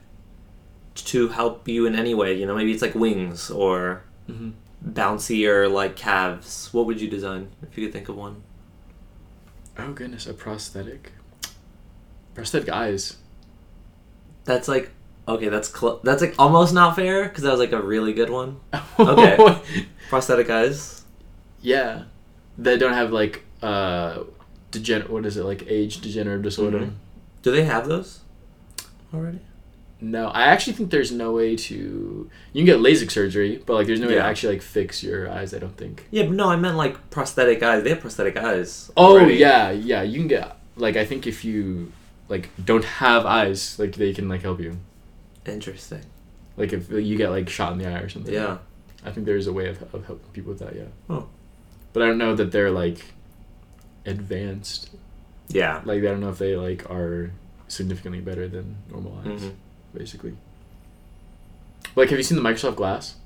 to 0.94 1.28
help 1.28 1.66
you 1.68 1.86
in 1.86 1.94
any 1.96 2.14
way, 2.14 2.34
you 2.34 2.46
know, 2.46 2.54
maybe 2.54 2.72
it's 2.72 2.82
like 2.82 2.94
wings 2.94 3.50
or 3.50 4.02
hmm 4.26 4.50
bouncier 4.84 5.70
like 5.70 5.94
calves, 5.94 6.68
what 6.72 6.86
would 6.86 7.00
you 7.00 7.08
design 7.08 7.48
if 7.62 7.78
you 7.78 7.86
could 7.86 7.92
think 7.92 8.08
of 8.08 8.16
one? 8.16 8.42
Oh 9.78 9.92
goodness, 9.92 10.26
a 10.26 10.34
prosthetic. 10.34 11.12
Prosthetic 12.34 12.68
eyes. 12.68 13.16
That's 14.44 14.66
like 14.68 14.90
okay, 15.28 15.48
that's 15.48 15.72
cl- 15.72 16.00
that's 16.02 16.20
like 16.20 16.34
almost 16.38 16.74
not 16.74 16.96
fair 16.96 17.24
because 17.28 17.44
that 17.44 17.50
was 17.52 17.60
like 17.60 17.72
a 17.72 17.80
really 17.80 18.12
good 18.12 18.30
one. 18.30 18.60
Okay. 18.98 19.60
Prosthetic 20.08 20.50
eyes. 20.50 21.04
yeah, 21.60 22.04
they 22.58 22.76
don't 22.76 22.92
have 22.94 23.12
like 23.12 23.42
uh, 23.62 24.24
degen. 24.70 25.02
What 25.02 25.26
is 25.26 25.36
it 25.36 25.44
like? 25.44 25.64
Age 25.68 26.00
degenerative 26.00 26.42
disorder. 26.42 26.78
Mhm. 26.80 26.92
Do 27.42 27.50
they 27.50 27.64
have 27.64 27.88
those 27.88 28.20
already? 29.12 29.40
No, 30.00 30.28
I 30.28 30.42
actually 30.46 30.72
think 30.72 30.90
there's 30.90 31.12
no 31.12 31.30
way 31.32 31.54
to. 31.54 31.74
You 32.52 32.60
can 32.60 32.64
get 32.66 32.80
LASIK 32.80 33.10
surgery, 33.10 33.62
but 33.64 33.74
like 33.74 33.86
there's 33.86 34.00
no 34.00 34.08
way 34.08 34.14
to 34.14 34.22
actually 34.24 34.54
like 34.54 34.62
fix 34.62 35.02
your 35.02 35.30
eyes. 35.30 35.54
I 35.54 35.58
don't 35.60 35.76
think. 35.76 36.08
Yeah, 36.10 36.24
but 36.24 36.32
no, 36.32 36.48
I 36.50 36.56
meant 36.56 36.76
like 36.76 37.10
prosthetic 37.10 37.62
eyes. 37.62 37.84
They 37.84 37.90
have 37.90 38.00
prosthetic 38.00 38.36
eyes. 38.36 38.90
Oh 38.96 39.12
already. 39.12 39.34
yeah, 39.34 39.70
yeah. 39.70 40.02
You 40.02 40.18
can 40.18 40.26
get 40.28 40.56
like 40.76 40.96
I 40.96 41.04
think 41.04 41.26
if 41.28 41.44
you 41.44 41.92
like 42.28 42.48
don't 42.64 42.84
have 42.84 43.26
eyes, 43.26 43.78
like 43.78 43.94
they 43.94 44.12
can 44.12 44.28
like 44.28 44.42
help 44.42 44.58
you. 44.58 44.78
Interesting. 45.46 46.02
Like 46.56 46.72
if 46.72 46.90
you 46.90 47.16
get 47.16 47.30
like 47.30 47.48
shot 47.48 47.72
in 47.72 47.78
the 47.78 47.86
eye 47.86 48.00
or 48.00 48.08
something. 48.08 48.34
Yeah. 48.34 48.58
I 49.04 49.10
think 49.10 49.26
there's 49.26 49.46
a 49.46 49.52
way 49.52 49.68
of, 49.68 49.82
of 49.94 50.06
helping 50.06 50.28
people 50.32 50.50
with 50.50 50.60
that. 50.60 50.74
Yeah. 50.74 50.84
Oh. 51.10 51.28
But 51.92 52.02
I 52.02 52.06
don't 52.06 52.18
know 52.18 52.34
that 52.34 52.52
they're 52.52 52.70
like 52.70 53.12
advanced. 54.06 54.90
Yeah. 55.48 55.80
Like 55.84 55.98
I 55.98 56.06
don't 56.06 56.20
know 56.20 56.30
if 56.30 56.38
they 56.38 56.56
like 56.56 56.88
are 56.90 57.30
significantly 57.68 58.20
better 58.20 58.48
than 58.48 58.76
normal 58.90 59.18
eyes, 59.24 59.42
Mhm. 59.42 59.52
basically. 59.94 60.36
Like, 61.94 62.08
have 62.10 62.18
you 62.18 62.22
seen 62.22 62.42
the 62.42 62.48
Microsoft 62.48 62.76
Glass? 62.76 63.16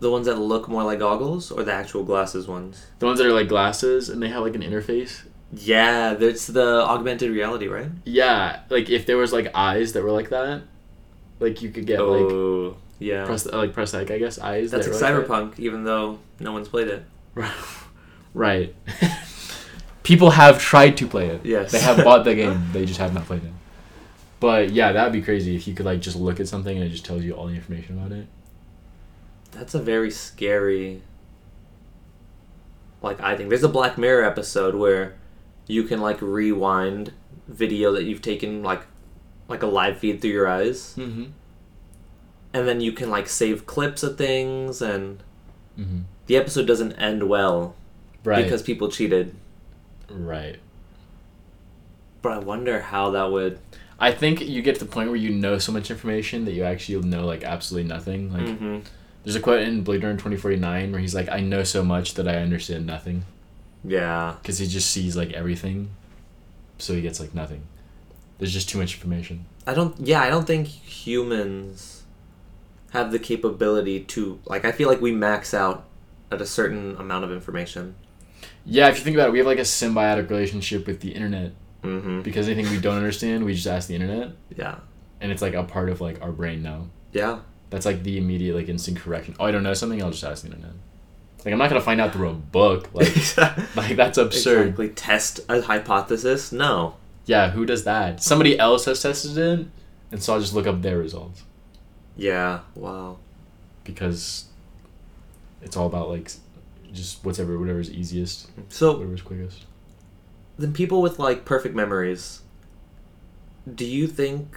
The 0.00 0.10
ones 0.10 0.26
that 0.26 0.36
look 0.38 0.68
more 0.68 0.82
like 0.82 0.98
goggles 0.98 1.50
or 1.52 1.62
the 1.62 1.72
actual 1.72 2.02
glasses 2.02 2.48
ones? 2.48 2.86
The 2.98 3.06
ones 3.06 3.18
that 3.18 3.26
are 3.26 3.32
like 3.32 3.48
glasses 3.48 4.08
and 4.08 4.22
they 4.22 4.28
have 4.28 4.42
like 4.42 4.54
an 4.56 4.62
interface. 4.62 5.22
Yeah, 5.52 6.14
that's 6.14 6.48
the 6.48 6.82
augmented 6.82 7.30
reality, 7.30 7.68
right? 7.68 7.88
Yeah, 8.04 8.60
like 8.70 8.90
if 8.90 9.06
there 9.06 9.16
was 9.16 9.32
like 9.32 9.50
eyes 9.54 9.92
that 9.92 10.02
were 10.02 10.10
like 10.10 10.30
that, 10.30 10.62
like 11.38 11.62
you 11.62 11.70
could 11.70 11.86
get 11.86 12.00
like 12.00 12.22
oh, 12.22 12.76
yeah. 12.98 13.24
pros- 13.26 13.46
like 13.46 13.72
prosthetic, 13.72 14.10
I 14.10 14.18
guess 14.18 14.38
eyes. 14.38 14.70
that's 14.70 14.86
that 14.86 14.94
like 14.94 15.02
were 15.02 15.18
like 15.18 15.26
cyberpunk, 15.54 15.58
even 15.58 15.84
though 15.84 16.18
no 16.40 16.52
one's 16.52 16.68
played 16.68 16.88
it. 16.88 17.04
that. 17.34 17.52
right. 18.34 18.74
People 20.02 20.30
have 20.30 20.58
tried 20.60 20.96
to 20.98 21.06
play 21.06 21.28
it. 21.28 21.44
Yes. 21.46 21.72
They 21.72 21.80
have 21.80 22.04
bought 22.04 22.24
the 22.24 22.34
game. 22.42 22.68
They 22.72 22.84
just 22.84 22.98
have 23.00 23.14
not 23.14 23.24
played 23.24 23.42
it. 23.44 23.50
But 24.40 24.70
yeah, 24.70 24.92
that'd 24.92 25.12
be 25.12 25.22
crazy 25.22 25.56
if 25.56 25.66
you 25.66 25.74
could 25.74 25.86
like 25.86 26.00
just 26.00 26.16
look 26.16 26.40
at 26.40 26.48
something 26.48 26.76
and 26.76 26.84
it 26.86 26.90
just 26.90 27.04
tells 27.06 27.22
you 27.24 27.32
all 27.32 27.46
the 27.46 27.54
information 27.54 27.98
about 27.98 28.12
it. 28.12 28.26
That's 29.52 29.74
a 29.74 29.78
very 29.80 30.10
scary. 30.10 31.00
Like 33.02 33.20
I 33.20 33.36
think 33.36 33.48
there's 33.48 33.62
a 33.62 33.68
Black 33.68 33.96
Mirror 33.96 34.24
episode 34.24 34.74
where 34.74 35.14
you 35.66 35.84
can 35.84 36.00
like 36.00 36.20
rewind 36.20 37.12
video 37.48 37.92
that 37.92 38.04
you've 38.04 38.22
taken 38.22 38.62
like 38.62 38.82
like 39.48 39.62
a 39.62 39.66
live 39.66 39.98
feed 39.98 40.20
through 40.20 40.30
your 40.30 40.48
eyes, 40.48 40.94
Mm-hmm. 40.98 41.24
And 42.54 42.66
then 42.66 42.80
you 42.80 42.92
can 42.92 43.10
like 43.10 43.28
save 43.28 43.66
clips 43.66 44.02
of 44.02 44.16
things, 44.16 44.80
and 44.80 45.22
Mm-hmm. 45.78 45.98
the 46.26 46.36
episode 46.36 46.66
doesn't 46.66 46.92
end 46.92 47.28
well 47.28 47.74
Right. 48.24 48.42
because 48.44 48.62
people 48.62 48.88
cheated. 48.90 49.34
right. 50.08 50.56
But 52.22 52.32
I 52.32 52.38
wonder 52.38 52.80
how 52.80 53.10
that 53.10 53.30
would. 53.32 53.58
I 53.98 54.12
think 54.12 54.40
you 54.40 54.62
get 54.62 54.76
to 54.78 54.84
the 54.84 54.90
point 54.90 55.08
where 55.08 55.16
you 55.18 55.30
know 55.30 55.58
so 55.58 55.72
much 55.72 55.90
information 55.90 56.44
that 56.46 56.52
you 56.52 56.64
actually 56.64 57.06
know 57.06 57.26
like 57.26 57.42
absolutely 57.44 57.88
nothing. 57.88 58.32
Like 58.32 58.46
Mhm. 58.60 58.82
there's 59.24 59.34
a 59.36 59.40
quote 59.40 59.60
in 59.62 59.82
Blade 59.82 60.02
Runner 60.02 60.16
2049 60.16 60.92
where 60.92 61.00
he's 61.00 61.14
like, 61.14 61.28
"I 61.28 61.40
know 61.40 61.64
so 61.64 61.82
much 61.84 62.14
that 62.14 62.26
I 62.28 62.36
understand 62.36 62.86
nothing," 62.86 63.24
Yeah. 63.84 64.36
because 64.40 64.58
he 64.58 64.66
just 64.66 64.90
sees 64.90 65.16
like 65.16 65.32
everything, 65.32 65.90
so 66.78 66.94
he 66.94 67.02
gets 67.02 67.18
like 67.20 67.34
nothing. 67.34 67.62
There's 68.38 68.52
just 68.52 68.68
too 68.68 68.78
much 68.78 68.94
information. 68.94 69.44
I 69.66 69.74
don't. 69.74 69.94
Yeah, 70.00 70.22
I 70.22 70.30
don't 70.30 70.46
think 70.46 70.66
humans 70.68 72.03
have 72.94 73.12
the 73.12 73.18
capability 73.18 74.00
to 74.00 74.40
like. 74.46 74.64
I 74.64 74.72
feel 74.72 74.88
like 74.88 75.02
we 75.02 75.12
max 75.12 75.52
out 75.52 75.84
at 76.32 76.40
a 76.40 76.46
certain 76.46 76.96
amount 76.96 77.24
of 77.24 77.30
information. 77.32 77.94
Yeah, 78.64 78.88
if 78.88 78.96
you 78.96 79.04
think 79.04 79.14
about 79.16 79.28
it, 79.28 79.32
we 79.32 79.38
have 79.38 79.46
like 79.46 79.58
a 79.58 79.62
symbiotic 79.62 80.30
relationship 80.30 80.86
with 80.86 81.00
the 81.00 81.10
internet 81.10 81.52
Mm-hmm. 81.82 82.22
because 82.22 82.48
anything 82.48 82.72
we 82.74 82.80
don't 82.80 82.96
understand, 82.96 83.44
we 83.44 83.52
just 83.52 83.66
ask 83.66 83.88
the 83.88 83.94
internet, 83.94 84.30
Yeah. 84.56 84.76
and 85.20 85.30
it's 85.30 85.42
like 85.42 85.52
a 85.52 85.64
part 85.64 85.90
of 85.90 86.00
like 86.00 86.22
our 86.22 86.32
brain 86.32 86.62
now. 86.62 86.86
Yeah. 87.12 87.40
That's 87.68 87.84
like 87.84 88.02
the 88.02 88.16
immediate 88.16 88.56
like 88.56 88.70
instant 88.70 88.96
correction. 88.96 89.36
Oh, 89.38 89.44
I 89.44 89.50
don't 89.50 89.62
know 89.62 89.74
something. 89.74 90.02
I'll 90.02 90.10
just 90.10 90.24
ask 90.24 90.44
the 90.44 90.48
internet. 90.48 90.72
Like 91.44 91.52
I'm 91.52 91.58
not 91.58 91.68
gonna 91.68 91.82
find 91.82 92.00
out 92.00 92.14
through 92.14 92.30
a 92.30 92.32
book. 92.32 92.88
Like 92.94 93.46
like 93.76 93.96
that's 93.96 94.16
absurd. 94.16 94.60
Exactly. 94.68 94.88
Test 94.90 95.40
a 95.50 95.60
hypothesis? 95.60 96.52
No. 96.52 96.94
Yeah, 97.26 97.50
who 97.50 97.66
does 97.66 97.84
that? 97.84 98.22
Somebody 98.22 98.58
else 98.58 98.86
has 98.86 99.02
tested 99.02 99.36
it, 99.36 99.66
and 100.10 100.22
so 100.22 100.32
I'll 100.32 100.40
just 100.40 100.54
look 100.54 100.66
up 100.66 100.80
their 100.80 100.96
results 100.98 101.42
Yeah. 102.16 102.60
Wow. 102.74 103.18
because 103.84 104.46
it's 105.62 105.76
all 105.76 105.86
about 105.86 106.08
like 106.08 106.30
just 106.92 107.24
whatever 107.24 107.58
whatever's 107.58 107.90
easiest, 107.90 108.48
So 108.68 108.92
whatever's 108.92 109.22
quickest. 109.22 109.64
then 110.58 110.72
people 110.72 111.02
with 111.02 111.18
like 111.18 111.44
perfect 111.44 111.74
memories, 111.74 112.42
do 113.72 113.84
you 113.84 114.06
think 114.06 114.56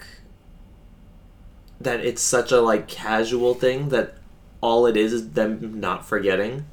that 1.80 2.00
it's 2.00 2.22
such 2.22 2.52
a 2.52 2.60
like 2.60 2.88
casual 2.88 3.54
thing 3.54 3.88
that 3.90 4.14
all 4.60 4.86
it 4.86 4.96
is 4.96 5.12
is 5.12 5.30
them 5.32 5.80
not 5.80 6.06
forgetting? 6.06 6.66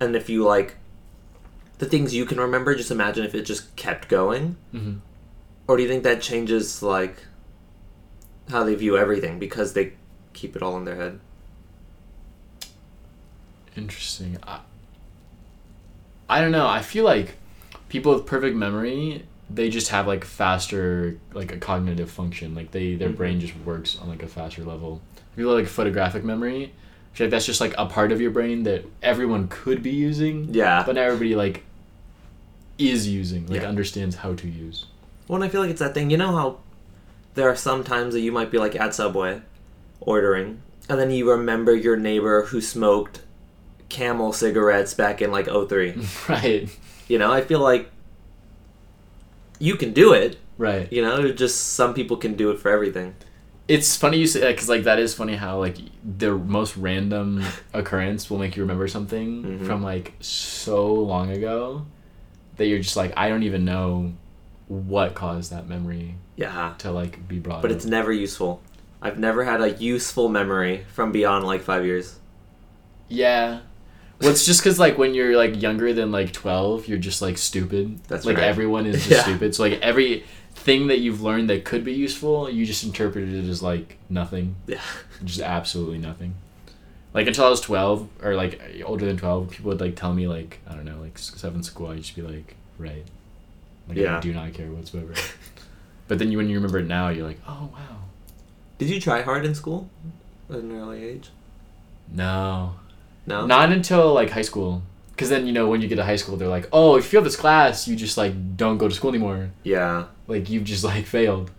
And 0.00 0.14
if 0.16 0.28
you 0.28 0.44
like 0.44 0.76
the 1.78 1.86
things 1.86 2.14
you 2.14 2.24
can 2.26 2.38
remember, 2.38 2.74
just 2.74 2.90
imagine 2.90 3.24
if 3.24 3.34
it 3.34 3.42
just 3.42 3.74
kept 3.76 4.08
going. 4.08 4.56
Mm-hmm. 4.74 4.98
Or 5.68 5.76
do 5.76 5.82
you 5.82 5.88
think 5.88 6.02
that 6.02 6.20
changes 6.20 6.82
like 6.82 7.16
how 8.50 8.64
they 8.64 8.74
view 8.74 8.96
everything 8.98 9.38
because 9.38 9.72
they 9.72 9.92
keep 10.32 10.56
it 10.56 10.62
all 10.62 10.76
in 10.76 10.84
their 10.84 10.96
head? 10.96 11.20
Interesting. 13.76 14.36
I, 14.42 14.60
I 16.28 16.40
don't 16.40 16.52
know. 16.52 16.66
I 16.66 16.82
feel 16.82 17.04
like 17.04 17.36
people 17.88 18.14
with 18.14 18.26
perfect 18.26 18.56
memory, 18.56 19.24
they 19.48 19.68
just 19.68 19.88
have 19.88 20.06
like 20.06 20.24
faster 20.24 21.18
like 21.32 21.52
a 21.52 21.56
cognitive 21.58 22.10
function. 22.10 22.54
Like 22.54 22.70
they 22.70 22.94
their 22.96 23.10
Mhm. 23.10 23.16
brain 23.16 23.40
just 23.40 23.54
works 23.64 23.98
on 23.98 24.08
like 24.08 24.22
a 24.22 24.26
faster 24.28 24.62
level. 24.64 25.00
People 25.36 25.54
with, 25.54 25.64
like 25.64 25.70
photographic 25.72 26.24
memory, 26.24 26.64
I 27.12 27.16
feel 27.16 27.26
like 27.26 27.30
that's 27.32 27.46
just 27.46 27.60
like 27.60 27.74
a 27.78 27.86
part 27.86 28.12
of 28.12 28.20
your 28.20 28.30
brain 28.30 28.62
that 28.64 28.84
everyone 29.02 29.48
could 29.48 29.82
be 29.82 29.90
using, 29.90 30.48
Yeah. 30.52 30.82
but 30.84 30.94
not 30.96 31.04
everybody 31.04 31.34
like 31.34 31.64
is 32.78 33.08
using, 33.08 33.46
like 33.46 33.62
Yeah. 33.62 33.68
understands 33.68 34.16
how 34.16 34.34
to 34.34 34.48
use. 34.48 34.86
Well, 35.28 35.36
and 35.36 35.44
I 35.44 35.48
feel 35.48 35.60
like 35.62 35.70
it's 35.70 35.80
that 35.80 35.94
thing. 35.94 36.10
You 36.10 36.16
know 36.18 36.32
how 36.32 36.58
there 37.34 37.48
are 37.48 37.56
some 37.56 37.84
times 37.84 38.12
that 38.14 38.20
you 38.20 38.32
might 38.32 38.50
be 38.50 38.58
like 38.58 38.76
at 38.76 38.94
Subway 38.94 39.40
ordering, 40.06 40.62
and 40.88 40.98
then 40.98 41.10
you 41.10 41.30
remember 41.30 41.74
your 41.74 41.96
neighbor 41.96 42.42
who 42.46 42.60
smoked 42.60 43.22
camel 43.88 44.32
cigarettes 44.32 44.94
back 44.94 45.20
in 45.22 45.30
like 45.30 45.46
03. 45.46 45.94
right. 46.28 46.68
you 47.08 47.18
know, 47.18 47.32
I 47.32 47.42
feel 47.42 47.60
like 47.60 47.90
you 49.58 49.76
can 49.76 49.92
do 49.92 50.12
it. 50.12 50.38
Right. 50.58 50.92
You 50.92 51.02
know, 51.02 51.32
just 51.32 51.72
some 51.74 51.94
people 51.94 52.16
can 52.16 52.34
do 52.34 52.50
it 52.50 52.58
for 52.58 52.70
everything. 52.70 53.14
It's 53.68 53.96
funny 53.96 54.18
you 54.18 54.26
say 54.26 54.40
that 54.40 54.48
because 54.54 54.68
like 54.68 54.84
that 54.84 54.98
is 54.98 55.14
funny 55.14 55.36
how 55.36 55.58
like 55.58 55.76
the 56.04 56.32
most 56.32 56.76
random 56.76 57.42
occurrence 57.72 58.28
will 58.28 58.38
make 58.38 58.56
you 58.56 58.62
remember 58.62 58.88
something 58.88 59.44
Mhm. 59.44 59.66
from 59.66 59.82
like 59.82 60.14
so 60.20 60.92
long 60.92 61.30
ago 61.30 61.86
that 62.56 62.66
you're 62.66 62.80
just 62.80 62.96
like 62.96 63.12
I 63.16 63.28
don't 63.28 63.44
even 63.44 63.64
know 63.64 64.12
what 64.68 65.14
caused 65.14 65.52
that 65.52 65.68
memory 65.68 66.16
Yeah. 66.36 66.74
to 66.78 66.90
like 66.90 67.26
be 67.28 67.38
brought 67.38 67.62
But 67.62 67.70
up. 67.70 67.76
it's 67.76 67.86
never 67.86 68.12
useful. 68.12 68.60
I've 69.02 69.18
never 69.18 69.44
had 69.44 69.60
a 69.60 69.70
useful 69.72 70.28
memory 70.30 70.86
from 70.94 71.12
beyond 71.12 71.44
like 71.44 71.62
five 71.62 71.84
years. 71.84 72.18
yeah. 73.08 73.60
Well, 74.20 74.30
it's 74.30 74.46
just 74.46 74.60
because 74.62 74.78
like 74.78 74.96
when 74.98 75.14
you're 75.14 75.36
like 75.36 75.60
younger 75.60 75.92
than 75.92 76.12
like 76.12 76.32
twelve, 76.32 76.86
you're 76.86 76.96
just 76.98 77.20
like 77.20 77.36
stupid. 77.38 77.98
That's 78.06 78.24
like 78.24 78.36
right. 78.36 78.44
everyone 78.46 78.86
is 78.86 78.94
just 79.08 79.10
Yeah. 79.10 79.22
stupid. 79.22 79.52
So 79.56 79.64
like 79.64 79.80
every 79.80 80.24
thing 80.54 80.86
that 80.86 81.00
you've 81.00 81.22
learned 81.22 81.50
that 81.50 81.64
could 81.64 81.82
be 81.82 81.92
useful, 81.92 82.48
you 82.48 82.64
just 82.64 82.84
interpreted 82.84 83.34
it 83.34 83.48
as 83.50 83.64
like 83.64 83.98
nothing. 84.08 84.54
Yeah. 84.68 84.80
just 85.24 85.40
absolutely 85.40 85.98
nothing. 85.98 86.34
Like 87.12 87.26
until 87.26 87.46
I 87.46 87.48
was 87.48 87.60
twelve 87.60 88.08
or 88.22 88.36
like 88.36 88.60
older 88.86 89.06
than 89.06 89.16
twelve, 89.16 89.50
people 89.50 89.70
would 89.70 89.80
like 89.80 89.96
tell 89.96 90.14
me 90.14 90.28
like 90.28 90.60
I 90.68 90.74
don't 90.76 90.84
know 90.84 91.00
like 91.00 91.18
seven 91.18 91.64
school. 91.64 91.88
I'd 91.88 91.96
just 91.98 92.14
be 92.14 92.22
like 92.22 92.54
right, 92.78 93.04
like 93.88 93.98
I 93.98 94.02
Yeah. 94.02 94.20
do 94.20 94.32
not 94.32 94.52
care 94.54 94.68
whatsoever. 94.70 95.14
but 96.06 96.20
then 96.20 96.30
you, 96.30 96.38
when 96.38 96.48
you 96.48 96.54
remember 96.54 96.78
it 96.78 96.86
now, 96.86 97.08
you're 97.08 97.26
like 97.26 97.40
oh 97.48 97.70
wow. 97.72 97.98
Did 98.78 98.90
you 98.90 99.00
try 99.00 99.22
hard 99.22 99.44
in 99.44 99.54
school 99.54 99.88
at 100.50 100.56
an 100.56 100.72
early 100.72 101.02
age? 101.04 101.30
No, 102.12 102.74
No. 103.26 103.46
not 103.46 103.70
until 103.72 104.12
like 104.12 104.30
high 104.30 104.42
school. 104.42 104.82
Because 105.10 105.28
then 105.28 105.46
you 105.46 105.52
know 105.52 105.68
when 105.68 105.80
you 105.82 105.88
get 105.88 105.96
to 105.96 106.04
high 106.04 106.16
school, 106.16 106.36
they're 106.36 106.48
like 106.48 106.68
oh 106.72 106.96
if 106.96 107.12
you 107.12 107.16
have 107.18 107.24
this 107.24 107.36
class, 107.36 107.86
you 107.86 107.94
just 107.96 108.16
like 108.16 108.56
don't 108.56 108.78
go 108.78 108.88
to 108.88 108.94
school 108.94 109.10
anymore. 109.10 109.50
Yeah. 109.62 110.06
Like 110.26 110.50
you've 110.50 110.64
just 110.64 110.84
like 110.84 111.06
failed. 111.06 111.50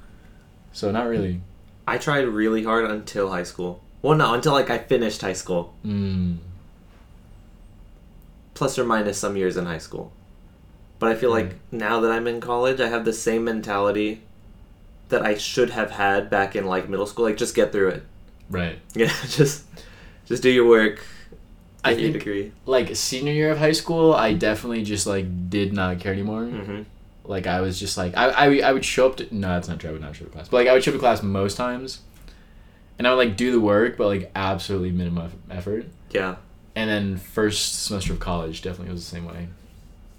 So 0.73 0.91
not 0.91 1.07
really. 1.07 1.41
I 1.87 1.97
tried 1.97 2.21
really 2.27 2.63
hard 2.63 2.89
until 2.89 3.29
high 3.29 3.43
school. 3.43 3.81
Well, 4.01 4.17
no, 4.17 4.33
until 4.33 4.51
like 4.53 4.69
I 4.69 4.79
finished 4.79 5.21
high 5.21 5.33
school, 5.33 5.73
Mm. 5.85 6.37
plus 8.53 8.77
or 8.77 8.83
minus 8.85 9.17
some 9.17 9.37
years 9.37 9.55
in 9.57 9.65
high 9.65 9.77
school. 9.77 10.11
But 10.99 11.11
I 11.11 11.15
feel 11.15 11.31
like 11.31 11.55
now 11.71 11.99
that 12.01 12.11
I'm 12.11 12.27
in 12.27 12.39
college, 12.41 12.79
I 12.79 12.87
have 12.89 13.05
the 13.05 13.13
same 13.13 13.43
mentality 13.45 14.21
that 15.13 15.25
I 15.25 15.35
should 15.37 15.69
have 15.71 15.91
had 15.91 16.29
back 16.29 16.55
in 16.55 16.65
like 16.65 16.89
middle 16.89 17.05
school. 17.07 17.25
Like, 17.25 17.37
just 17.37 17.55
get 17.55 17.71
through 17.71 17.89
it. 17.89 18.03
Right. 18.49 18.77
Yeah, 18.95 19.11
just 19.29 19.63
just 20.25 20.43
do 20.43 20.49
your 20.49 20.67
work. 20.67 21.05
I 21.85 21.95
think 21.95 22.13
degree. 22.13 22.51
like 22.65 22.95
senior 22.95 23.33
year 23.33 23.51
of 23.51 23.57
high 23.57 23.71
school, 23.73 24.13
I 24.13 24.33
definitely 24.33 24.83
just 24.83 25.05
like 25.07 25.49
did 25.49 25.73
not 25.73 25.99
care 25.99 26.13
anymore. 26.13 26.45
hmm 26.45 26.81
Like 27.25 27.45
I 27.47 27.59
was 27.61 27.79
just 27.79 27.97
like 27.97 28.15
I, 28.15 28.29
I, 28.29 28.57
I 28.59 28.71
would 28.73 28.85
show 28.85 29.07
up 29.07 29.17
to 29.17 29.27
no 29.35 29.47
that's 29.49 29.67
not 29.67 29.79
true 29.79 29.89
I 29.89 29.93
would 29.93 30.01
not 30.01 30.15
show 30.15 30.25
up 30.25 30.31
to 30.31 30.33
class 30.37 30.47
but 30.49 30.57
like 30.57 30.67
I 30.67 30.73
would 30.73 30.83
show 30.83 30.91
up 30.91 30.95
to 30.95 30.99
class 30.99 31.21
most 31.23 31.57
times, 31.57 32.01
and 32.97 33.05
I 33.07 33.13
would 33.13 33.17
like 33.27 33.35
do 33.37 33.51
the 33.51 33.59
work 33.59 33.97
but 33.97 34.07
like 34.07 34.31
absolutely 34.35 34.91
minimum 34.91 35.31
effort. 35.51 35.85
Yeah. 36.11 36.35
And 36.75 36.89
then 36.89 37.17
first 37.17 37.83
semester 37.85 38.13
of 38.13 38.19
college 38.19 38.61
definitely 38.61 38.93
was 38.93 39.03
the 39.03 39.15
same 39.15 39.25
way. 39.25 39.47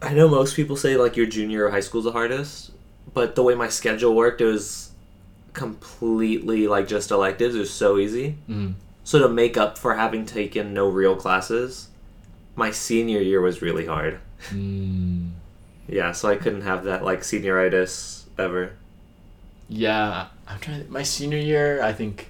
I 0.03 0.13
know 0.13 0.29
most 0.29 0.55
people 0.57 0.77
say 0.77 0.97
like 0.97 1.17
your 1.17 1.27
junior 1.27 1.65
of 1.67 1.73
high 1.73 1.81
school 1.81 2.01
is 2.01 2.05
the 2.05 2.13
hardest, 2.13 2.73
but 3.13 3.35
the 3.35 3.43
way 3.43 3.55
my 3.55 3.69
schedule 3.69 4.15
worked, 4.15 4.41
it 4.41 4.47
was 4.47 4.91
completely 5.53 6.67
like 6.67 6.89
just 6.89 7.11
electives. 7.11 7.55
It 7.55 7.61
was 7.61 7.73
so 7.73 7.99
easy. 7.99 8.37
Mm. 8.49 8.75
So 9.05 9.19
to 9.21 9.29
make 9.29 9.57
up 9.57 9.79
for 9.79 9.95
having 9.95 10.25
taken 10.25 10.73
no 10.73 10.89
real 10.89 11.15
classes, 11.15 11.89
my 12.57 12.71
senior 12.71 13.21
year 13.21 13.41
was 13.41 13.63
really 13.63 13.87
hard. 13.87 14.21
Mm. 14.51 15.31
Yeah, 15.87 16.13
so 16.13 16.29
I 16.29 16.37
couldn't 16.37 16.63
have 16.63 16.85
that 16.85 17.05
like 17.05 17.21
senioritis 17.21 18.25
ever. 18.39 18.73
Yeah, 19.69 20.29
I'm 20.47 20.59
trying. 20.61 20.85
To, 20.85 20.91
my 20.91 21.03
senior 21.03 21.39
year, 21.39 21.83
I 21.83 21.93
think 21.93 22.29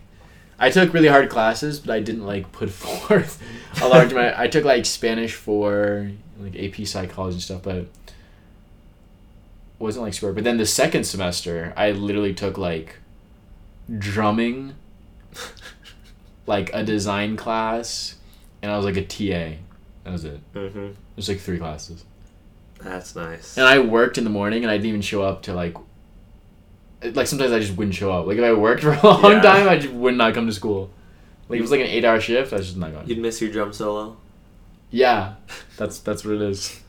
I 0.59 0.71
took 0.71 0.93
really 0.93 1.09
hard 1.09 1.31
classes, 1.31 1.81
but 1.81 1.95
I 1.95 2.01
didn't 2.01 2.27
like 2.27 2.51
put 2.53 2.71
forth 2.71 3.43
a 3.83 3.89
large 3.89 4.13
amount. 4.13 4.39
I 4.39 4.49
took 4.49 4.65
like 4.65 4.87
Spanish 4.87 5.35
for 5.35 6.11
like 6.39 6.57
AP 6.57 6.87
psychology 6.87 7.35
and 7.35 7.43
stuff, 7.43 7.63
but 7.63 7.87
wasn't 9.79 10.05
like 10.05 10.15
super. 10.15 10.33
But 10.33 10.45
then 10.45 10.57
the 10.57 10.67
second 10.67 11.05
semester, 11.05 11.73
I 11.77 11.91
literally 11.93 12.35
took 12.35 12.57
like 12.59 12.97
drumming, 13.99 14.75
like 16.47 16.71
a 16.73 16.83
design 16.85 17.37
class, 17.37 18.17
and 18.63 18.71
I 18.71 18.77
was 18.77 18.85
like 18.85 18.97
a 18.97 19.05
TA. 19.05 19.57
That 20.05 20.13
was 20.13 20.25
it. 20.25 20.41
Mm-hmm. 20.53 20.91
There's 21.17 21.29
like 21.29 21.41
three 21.41 21.59
classes. 21.59 22.05
That's 22.81 23.17
nice. 23.17 23.57
And 23.57 23.67
I 23.67 23.79
worked 23.79 24.19
in 24.19 24.25
the 24.25 24.31
morning, 24.31 24.63
and 24.63 24.71
I 24.71 24.77
didn't 24.77 24.89
even 24.89 25.01
show 25.03 25.23
up 25.23 25.43
to 25.43 25.55
like 25.55 25.77
like 27.13 27.27
sometimes 27.27 27.53
I 27.53 27.59
just 27.59 27.77
wouldn't 27.77 27.95
show 27.95 28.13
up. 28.13 28.27
Like 28.27 28.39
if 28.39 28.45
I 28.45 28.53
worked 28.53 28.83
for 28.83 28.93
a 28.93 29.03
long 29.03 29.33
Yeah. 29.33 29.41
time, 29.43 29.69
I 29.69 29.79
just 29.79 29.93
would 29.95 30.15
not 30.17 30.35
come 30.35 30.47
to 30.47 30.53
school. 30.53 30.91
Like 31.49 31.59
it 31.59 31.63
was 31.63 31.71
like 31.71 31.81
an 31.81 31.87
eight 31.87 32.05
hour 32.05 32.21
shift, 32.21 32.53
I 32.53 32.57
was 32.57 32.67
just 32.67 32.79
not 32.79 32.93
going. 32.93 33.07
You'd 33.09 33.19
miss 33.19 33.41
your 33.41 33.51
drum 33.51 33.73
solo. 33.73 34.17
Yeah, 34.91 35.35
that's 35.77 35.99
that's 35.99 36.25
what 36.25 36.35
it 36.35 36.43
is. 36.43 36.81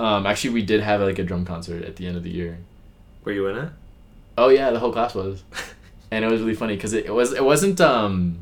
Um, 0.00 0.26
actually, 0.26 0.50
we 0.54 0.62
did 0.62 0.80
have 0.80 1.00
like 1.00 1.18
a 1.18 1.24
drum 1.24 1.44
concert 1.44 1.84
at 1.84 1.96
the 1.96 2.06
end 2.06 2.16
of 2.16 2.22
the 2.22 2.30
year. 2.30 2.58
Were 3.24 3.32
you 3.32 3.46
in 3.48 3.56
it? 3.58 3.68
Oh 4.38 4.48
yeah, 4.48 4.70
the 4.70 4.78
whole 4.78 4.92
class 4.92 5.14
was, 5.14 5.42
and 6.10 6.24
it 6.24 6.30
was 6.30 6.40
really 6.40 6.54
funny 6.54 6.74
because 6.74 6.92
it, 6.94 7.06
it 7.06 7.12
was 7.12 7.32
it 7.32 7.44
wasn't 7.44 7.80
um 7.80 8.38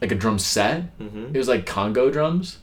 like 0.00 0.10
a 0.10 0.14
drum 0.16 0.38
set. 0.38 0.98
Mm-hmm. 0.98 1.26
It 1.34 1.38
was 1.38 1.46
like 1.48 1.66
Congo 1.66 2.10
drums, 2.10 2.58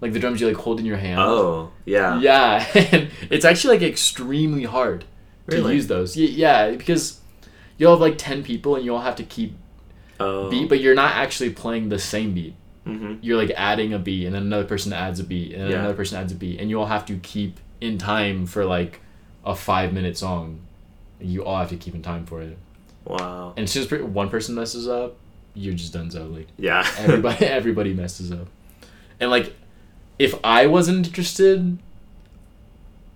like 0.00 0.12
the 0.12 0.18
drums 0.18 0.40
you 0.40 0.48
like 0.48 0.56
hold 0.56 0.80
in 0.80 0.86
your 0.86 0.98
hand. 0.98 1.20
Oh, 1.20 1.70
yeah. 1.86 2.18
Yeah, 2.20 2.66
and 2.92 3.10
it's 3.30 3.44
actually 3.44 3.78
like 3.78 3.88
extremely 3.88 4.64
hard 4.64 5.04
to 5.50 5.72
use 5.72 5.86
those. 5.86 6.16
Yeah, 6.16 6.70
because 6.72 7.20
you'll 7.78 7.92
have 7.92 8.00
like 8.00 8.18
ten 8.18 8.42
people 8.42 8.76
and 8.76 8.84
you 8.84 8.94
all 8.94 9.02
have 9.02 9.16
to 9.16 9.24
keep 9.24 9.54
Oh. 10.20 10.48
beat, 10.48 10.68
but 10.68 10.78
you're 10.80 10.94
not 10.94 11.14
actually 11.16 11.50
playing 11.50 11.88
the 11.88 11.98
same 11.98 12.34
beat. 12.34 12.54
Mm-hmm. 12.86 13.14
You're 13.22 13.36
like 13.36 13.50
adding 13.56 13.92
a 13.92 13.98
beat, 13.98 14.26
and 14.26 14.34
then 14.34 14.42
another 14.42 14.64
person 14.64 14.92
adds 14.92 15.20
a 15.20 15.24
beat, 15.24 15.52
and 15.52 15.62
then 15.62 15.70
Yeah. 15.70 15.78
another 15.80 15.94
person 15.94 16.18
adds 16.18 16.32
a 16.32 16.34
beat, 16.36 16.60
and 16.60 16.68
you 16.70 16.78
all 16.80 16.86
have 16.86 17.06
to 17.06 17.16
keep 17.16 17.58
in 17.80 17.98
time 17.98 18.46
for 18.46 18.64
like 18.64 19.00
a 19.44 19.54
five 19.54 19.92
minute 19.92 20.16
song. 20.18 20.60
You 21.20 21.44
all 21.44 21.58
have 21.58 21.70
to 21.70 21.76
keep 21.76 21.94
in 21.94 22.02
time 22.02 22.26
for 22.26 22.42
it. 22.42 22.56
Wow. 23.04 23.52
And 23.56 23.64
as 23.64 23.70
soon 23.72 23.82
as 23.84 24.02
one 24.02 24.28
person 24.30 24.54
messes 24.54 24.88
up, 24.88 25.16
you're 25.54 25.74
just 25.74 25.92
done. 25.92 26.10
So 26.10 26.24
like 26.26 26.48
Yeah. 26.58 26.86
everybody, 26.98 27.44
everybody 27.46 27.94
messes 27.94 28.32
up. 28.32 28.48
And 29.20 29.30
like, 29.30 29.54
if 30.18 30.34
I 30.44 30.66
wasn't 30.66 31.06
interested, 31.06 31.78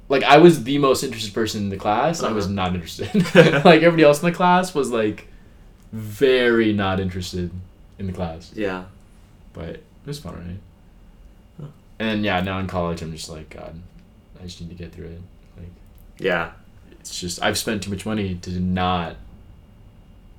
like 0.08 0.22
I 0.22 0.38
was 0.38 0.64
the 0.64 0.78
most 0.78 1.02
interested 1.02 1.34
person 1.34 1.62
in 1.64 1.68
the 1.68 1.76
class, 1.76 2.22
I 2.22 2.32
was 2.32 2.44
Uh-huh. 2.46 2.54
not 2.54 2.75
interested. 2.75 3.08
like 3.64 3.82
everybody 3.82 4.02
else 4.04 4.22
in 4.22 4.26
the 4.30 4.37
class 4.37 4.75
was 4.75 4.90
like 4.90 5.28
very 5.92 6.72
not 6.72 7.00
interested 7.00 7.50
in 7.98 8.06
the 8.06 8.12
class. 8.12 8.52
yeah. 8.54 8.84
But 9.58 9.68
it 9.70 9.84
was 10.06 10.20
fun, 10.20 10.34
right? 10.34 10.60
Huh. 11.60 11.66
And 11.98 12.08
then 12.08 12.24
yeah, 12.24 12.40
now 12.40 12.60
in 12.60 12.68
college, 12.68 13.02
I'm 13.02 13.10
just 13.12 13.28
like, 13.28 13.50
God, 13.50 13.82
I 14.40 14.44
just 14.44 14.60
need 14.60 14.68
to 14.70 14.76
get 14.76 14.92
through 14.92 15.06
it. 15.06 15.20
Like 15.56 15.70
Yeah. 16.18 16.52
it's 17.00 17.18
just 17.20 17.42
I've 17.42 17.58
spent 17.58 17.82
too 17.82 17.90
much 17.90 18.06
money 18.06 18.36
to 18.36 18.50
not 18.60 19.16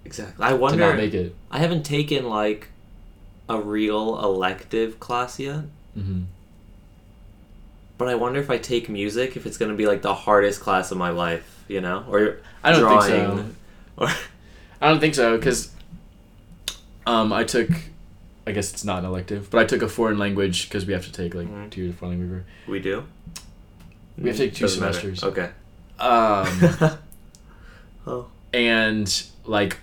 Exactly. 0.05 0.45
I 0.45 0.51
to 0.51 0.55
wonder. 0.55 0.79
not 0.87 0.95
make 0.95 1.13
it. 1.13 1.35
I 1.51 1.59
haven't 1.59 1.83
taken 1.83 2.29
like 2.29 2.69
a 3.49 3.59
real 3.59 4.19
elective 4.23 4.99
class 4.99 5.37
yet, 5.39 5.65
hmm 5.93 6.21
but 7.97 8.07
I 8.07 8.15
wonder 8.15 8.39
if 8.39 8.49
I 8.49 8.57
take 8.57 8.87
music, 8.87 9.35
if 9.35 9.45
it's 9.45 9.57
gonna 9.57 9.73
be 9.73 9.85
like 9.85 10.01
the 10.01 10.13
hardest 10.13 10.61
class 10.61 10.89
of 10.91 10.97
my 10.97 11.09
life, 11.09 11.65
you 11.67 11.81
know, 11.81 12.05
or 12.09 12.39
I 12.63 12.71
don't 12.71 12.87
think 12.87 13.03
so. 13.03 13.45
or 13.97 14.07
I 14.79 14.87
don't 14.89 15.01
think 15.01 15.15
so 15.15 15.35
because 15.37 15.69
um, 17.05 17.33
I 17.33 17.43
took, 17.43 17.69
I 18.49 18.51
guess 18.51 18.73
it's 18.73 18.83
not 18.83 18.99
an 18.99 19.05
elective, 19.05 19.49
but 19.51 19.59
I 19.59 19.65
took 19.65 19.83
a 19.83 19.87
foreign 19.87 20.17
language 20.17 20.67
because 20.67 20.85
we 20.87 20.93
have 20.93 21.05
to 21.05 21.11
take 21.11 21.35
like 21.35 21.47
Mhm. 21.47 21.69
two 21.69 21.93
foreign 21.93 22.19
language. 22.19 22.43
we 22.67 22.79
do. 22.79 23.03
We 24.17 24.29
have 24.29 24.37
to 24.37 24.43
take 24.45 24.55
two 24.55 24.63
Doesn't 24.65 24.81
matter. 24.81 24.93
semesters. 24.99 25.23
Okay. 25.23 25.49
Um, 25.99 26.97
oh. 28.07 28.27
and 28.53 29.23
like 29.45 29.77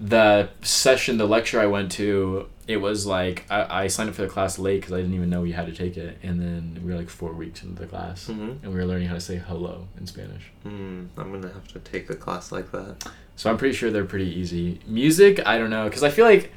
the 0.00 0.48
session, 0.62 1.18
the 1.18 1.26
lecture 1.26 1.60
I 1.60 1.66
went 1.66 1.90
to, 1.92 2.46
it 2.68 2.76
was 2.78 3.06
like 3.06 3.44
I, 3.50 3.84
I 3.84 3.86
signed 3.88 4.08
up 4.08 4.14
for 4.14 4.22
the 4.22 4.28
class 4.28 4.58
late 4.58 4.80
because 4.82 4.92
I 4.92 4.98
didn't 4.98 5.14
even 5.14 5.30
know 5.30 5.40
we 5.40 5.52
had 5.52 5.66
to 5.66 5.72
take 5.72 5.96
it, 5.96 6.18
and 6.22 6.40
then 6.40 6.80
we 6.84 6.92
were 6.92 6.98
like 6.98 7.08
four 7.10 7.32
weeks 7.32 7.62
into 7.62 7.80
the 7.82 7.86
class, 7.88 8.26
hmm 8.28 8.52
and 8.62 8.66
we 8.72 8.74
were 8.74 8.84
learning 8.86 9.08
how 9.08 9.14
to 9.14 9.20
say 9.20 9.36
hello 9.36 9.88
in 9.98 10.06
Spanish. 10.06 10.44
Mm, 10.64 11.08
I'm 11.18 11.32
gonna 11.32 11.52
have 11.52 11.66
to 11.68 11.78
take 11.80 12.08
a 12.10 12.14
class 12.14 12.52
like 12.52 12.70
that. 12.72 13.04
So 13.36 13.50
I'm 13.50 13.56
pretty 13.56 13.74
sure 13.74 13.90
they're 13.90 14.04
pretty 14.04 14.30
easy. 14.32 14.78
Music, 14.86 15.40
I 15.44 15.58
don't 15.58 15.70
know, 15.70 15.84
because 15.84 16.02
I 16.04 16.10
feel 16.10 16.24
like 16.24 16.52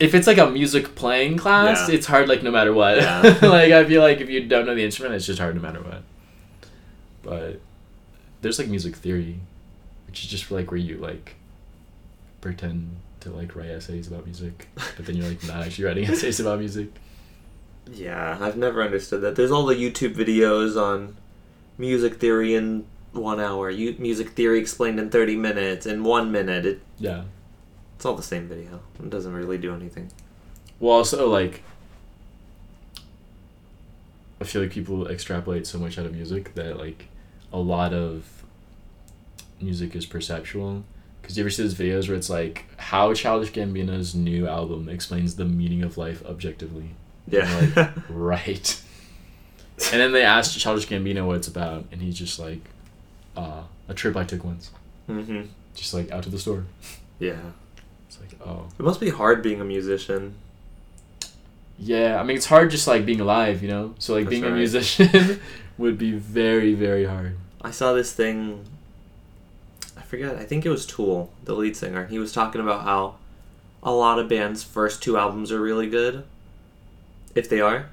if 0.00 0.14
it's 0.14 0.26
like 0.26 0.38
a 0.38 0.50
music 0.50 0.94
playing 0.94 1.36
class, 1.36 1.88
Yeah. 1.88 1.94
it's 1.94 2.06
hard 2.06 2.28
like 2.28 2.42
no 2.42 2.50
matter 2.50 2.72
what. 2.72 2.98
Yeah. 2.98 3.20
like 3.42 3.72
I 3.72 3.84
feel 3.84 4.02
like 4.02 4.20
if 4.20 4.28
you 4.28 4.46
don't 4.46 4.66
know 4.66 4.74
the 4.74 4.84
instrument, 4.84 5.14
it's 5.14 5.26
just 5.26 5.38
hard 5.38 5.54
no 5.54 5.62
matter 5.62 5.80
what. 5.80 6.02
But 7.22 7.60
there's 8.42 8.58
like 8.58 8.68
music 8.68 8.96
theory, 8.96 9.40
which 10.06 10.24
is 10.24 10.30
just 10.30 10.50
like 10.50 10.70
where 10.70 10.78
you 10.78 10.96
like 10.98 11.36
pretend 12.40 12.96
to 13.20 13.30
like 13.30 13.56
write 13.56 13.70
essays 13.70 14.06
about 14.08 14.24
music, 14.26 14.68
but 14.96 15.06
then 15.06 15.16
you're 15.16 15.28
like 15.28 15.42
not 15.44 15.64
actually 15.64 15.84
writing 15.84 16.04
essays 16.08 16.40
about 16.40 16.58
music. 16.58 16.88
Yeah, 17.92 18.38
I've 18.40 18.56
never 18.56 18.82
understood 18.82 19.20
that. 19.22 19.36
There's 19.36 19.50
all 19.50 19.66
the 19.66 19.74
YouTube 19.74 20.14
videos 20.14 20.80
on 20.80 21.16
music 21.78 22.14
theory 22.16 22.54
in 22.54 22.86
one 23.12 23.40
hour, 23.40 23.70
you, 23.70 23.94
music 23.98 24.30
theory 24.30 24.58
explained 24.58 24.98
in 24.98 25.08
30 25.10 25.36
minutes, 25.36 25.86
in 25.86 26.02
one 26.02 26.32
minute. 26.32 26.66
It, 26.66 26.80
Yeah. 26.98 27.24
It's 28.04 28.06
all 28.10 28.14
the 28.14 28.22
same 28.22 28.46
video. 28.46 28.80
It 29.02 29.08
doesn't 29.08 29.32
really 29.32 29.56
do 29.56 29.74
anything. 29.74 30.10
Well, 30.78 30.92
also 30.92 31.26
like, 31.30 31.62
I 34.38 34.44
feel 34.44 34.60
like 34.60 34.72
people 34.72 35.08
extrapolate 35.08 35.66
so 35.66 35.78
much 35.78 35.98
out 35.98 36.04
of 36.04 36.12
music 36.12 36.54
that 36.54 36.76
like, 36.76 37.08
a 37.50 37.58
lot 37.58 37.94
of 37.94 38.44
music 39.58 39.96
is 39.96 40.04
perceptual. 40.04 40.84
Because 41.22 41.38
you 41.38 41.44
ever 41.44 41.48
see 41.48 41.62
those 41.62 41.74
videos 41.76 42.06
where 42.06 42.16
it's 42.18 42.28
like 42.28 42.66
how 42.76 43.14
Childish 43.14 43.52
Gambino's 43.52 44.14
new 44.14 44.46
album 44.46 44.90
explains 44.90 45.36
the 45.36 45.46
meaning 45.46 45.82
of 45.82 45.96
life 45.96 46.22
objectively? 46.26 46.90
Yeah. 47.26 47.70
Like, 47.74 47.90
right. 48.10 48.82
And 49.92 49.98
then 49.98 50.12
they 50.12 50.24
asked 50.24 50.58
Childish 50.58 50.88
Gambino 50.88 51.26
what 51.26 51.36
it's 51.36 51.48
about, 51.48 51.86
and 51.90 52.02
he's 52.02 52.18
just 52.18 52.38
like, 52.38 52.68
uh, 53.34 53.62
a 53.88 53.94
trip 53.94 54.14
I 54.14 54.24
took 54.24 54.44
once, 54.44 54.72
hmm 55.06 55.44
just 55.74 55.94
like 55.94 56.10
out 56.12 56.22
to 56.24 56.28
the 56.28 56.38
store. 56.38 56.66
Yeah. 57.18 57.40
It's 58.14 58.32
like, 58.32 58.40
oh. 58.46 58.50
oh. 58.50 58.68
It 58.78 58.82
must 58.82 59.00
be 59.00 59.10
hard 59.10 59.42
being 59.42 59.60
a 59.60 59.64
musician. 59.64 60.34
Yeah, 61.78 62.20
I 62.20 62.22
mean 62.22 62.36
it's 62.36 62.46
hard 62.46 62.70
just 62.70 62.86
like 62.86 63.04
being 63.04 63.20
alive, 63.20 63.62
you 63.62 63.68
know. 63.68 63.94
So 63.98 64.14
like 64.14 64.24
That's 64.24 64.30
being 64.30 64.44
a 64.44 64.50
musician 64.50 65.40
would 65.78 65.98
be 65.98 66.12
very 66.12 66.74
very 66.74 67.04
hard. 67.04 67.36
I 67.62 67.70
saw 67.70 67.92
this 67.92 68.12
thing. 68.12 68.64
I 69.96 70.02
forget. 70.02 70.36
I 70.36 70.44
think 70.44 70.64
it 70.64 70.70
was 70.70 70.86
Tool, 70.86 71.32
the 71.44 71.54
lead 71.54 71.76
singer. 71.76 72.06
He 72.06 72.18
was 72.18 72.32
talking 72.32 72.60
about 72.60 72.84
how 72.84 73.16
a 73.82 73.92
lot 73.92 74.18
of 74.18 74.28
bands' 74.28 74.62
first 74.62 75.02
two 75.02 75.18
albums 75.18 75.50
are 75.50 75.60
really 75.60 75.88
good, 75.88 76.24
if 77.34 77.48
they 77.48 77.60
are, 77.60 77.90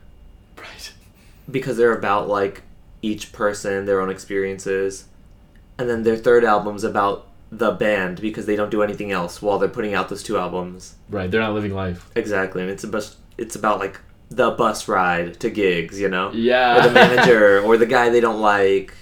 Right. 0.58 0.94
because 1.52 1.78
they're 1.78 1.96
about 1.96 2.28
like 2.30 2.64
each 3.02 3.34
person, 3.34 3.86
their 3.86 4.00
own 4.00 4.10
experiences, 4.10 5.06
and 5.78 5.90
then 5.90 6.04
their 6.04 6.16
third 6.16 6.44
album's 6.44 6.84
about 6.84 7.28
the 7.52 7.72
band 7.72 8.22
because 8.22 8.46
they 8.46 8.56
don't 8.56 8.70
do 8.72 8.82
anything 8.82 9.12
else 9.12 9.42
while 9.42 9.60
they're 9.60 9.68
putting 9.70 9.94
out 9.94 10.08
those 10.10 10.24
two 10.24 10.38
albums. 10.38 10.96
Right. 11.10 11.30
They're 11.30 11.42
not 11.42 11.54
living 11.54 11.74
life. 11.74 12.10
Exactly, 12.16 12.62
and 12.62 12.72
it's 12.72 12.84
about 12.84 13.16
it's 13.38 13.56
about 13.56 13.80
like 13.80 14.00
the 14.30 14.52
bus 14.52 14.88
ride 14.88 15.40
to 15.42 15.50
gigs, 15.50 16.00
you 16.00 16.08
know, 16.08 16.32
Yeah. 16.34 16.78
or 16.80 16.88
the 16.88 16.94
manager 16.94 17.60
or 17.62 17.78
the 17.78 17.86
guy 17.86 18.10
they 18.10 18.22
don't 18.22 18.40
like, 18.40 18.94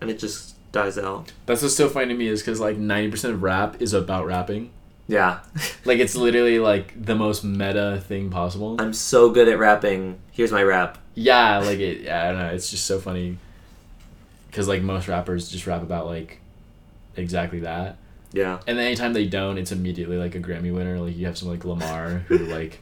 and 0.00 0.08
it 0.10 0.18
just 0.20 0.54
dies 0.70 0.96
out. 0.96 1.32
That's 1.46 1.62
what's 1.62 1.74
so 1.74 1.88
funny 1.88 2.08
to 2.08 2.14
me 2.14 2.28
is 2.28 2.40
because 2.40 2.60
like 2.60 2.76
ninety 2.76 3.10
percent 3.10 3.34
of 3.34 3.42
rap 3.42 3.82
is 3.82 3.92
about 3.92 4.26
rapping. 4.26 4.70
Yeah. 5.08 5.40
Like 5.84 5.98
it's 5.98 6.14
literally 6.14 6.60
like 6.60 6.94
the 7.04 7.16
most 7.16 7.42
meta 7.42 8.00
thing 8.06 8.30
possible. 8.30 8.76
I'm 8.80 8.92
so 8.92 9.30
good 9.30 9.48
at 9.48 9.58
rapping. 9.58 10.20
Here's 10.30 10.52
my 10.52 10.62
rap. 10.62 10.98
Yeah, 11.16 11.58
like 11.58 11.80
it. 11.80 12.02
Yeah, 12.02 12.22
I 12.22 12.30
don't 12.30 12.38
know. 12.38 12.50
It's 12.50 12.70
just 12.70 12.86
so 12.86 13.00
funny. 13.00 13.38
Because 14.46 14.68
like 14.68 14.82
most 14.82 15.08
rappers 15.08 15.48
just 15.48 15.66
rap 15.66 15.82
about 15.82 16.06
like 16.06 16.39
exactly 17.16 17.60
that, 17.60 17.96
Yeah. 18.32 18.60
and 18.66 18.78
then 18.78 18.86
anytime 18.86 19.12
they 19.12 19.26
don't, 19.26 19.58
it's 19.58 19.72
immediately 19.72 20.16
like 20.16 20.34
a 20.34 20.40
Grammy 20.40 20.72
winner. 20.74 20.98
Like 20.98 21.16
you 21.16 21.26
have 21.26 21.36
some 21.38 21.48
like 21.48 21.64
Lamar 21.64 22.08
who 22.28 22.38
like 22.38 22.80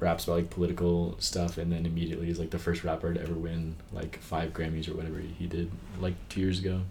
raps 0.00 0.24
about 0.24 0.36
like 0.36 0.50
political 0.50 1.16
stuff, 1.18 1.58
and 1.58 1.72
then 1.72 1.84
immediately 1.86 2.30
is 2.30 2.38
like 2.38 2.50
the 2.50 2.58
first 2.58 2.84
rapper 2.84 3.12
to 3.14 3.20
ever 3.20 3.34
win 3.34 3.76
like 3.92 4.18
five 4.20 4.52
Grammys 4.52 4.88
or 4.88 4.94
whatever 4.94 5.18
he 5.18 5.46
did 5.46 5.70
like 6.00 6.14
two 6.28 6.40
years 6.40 6.58
ago. 6.60 6.82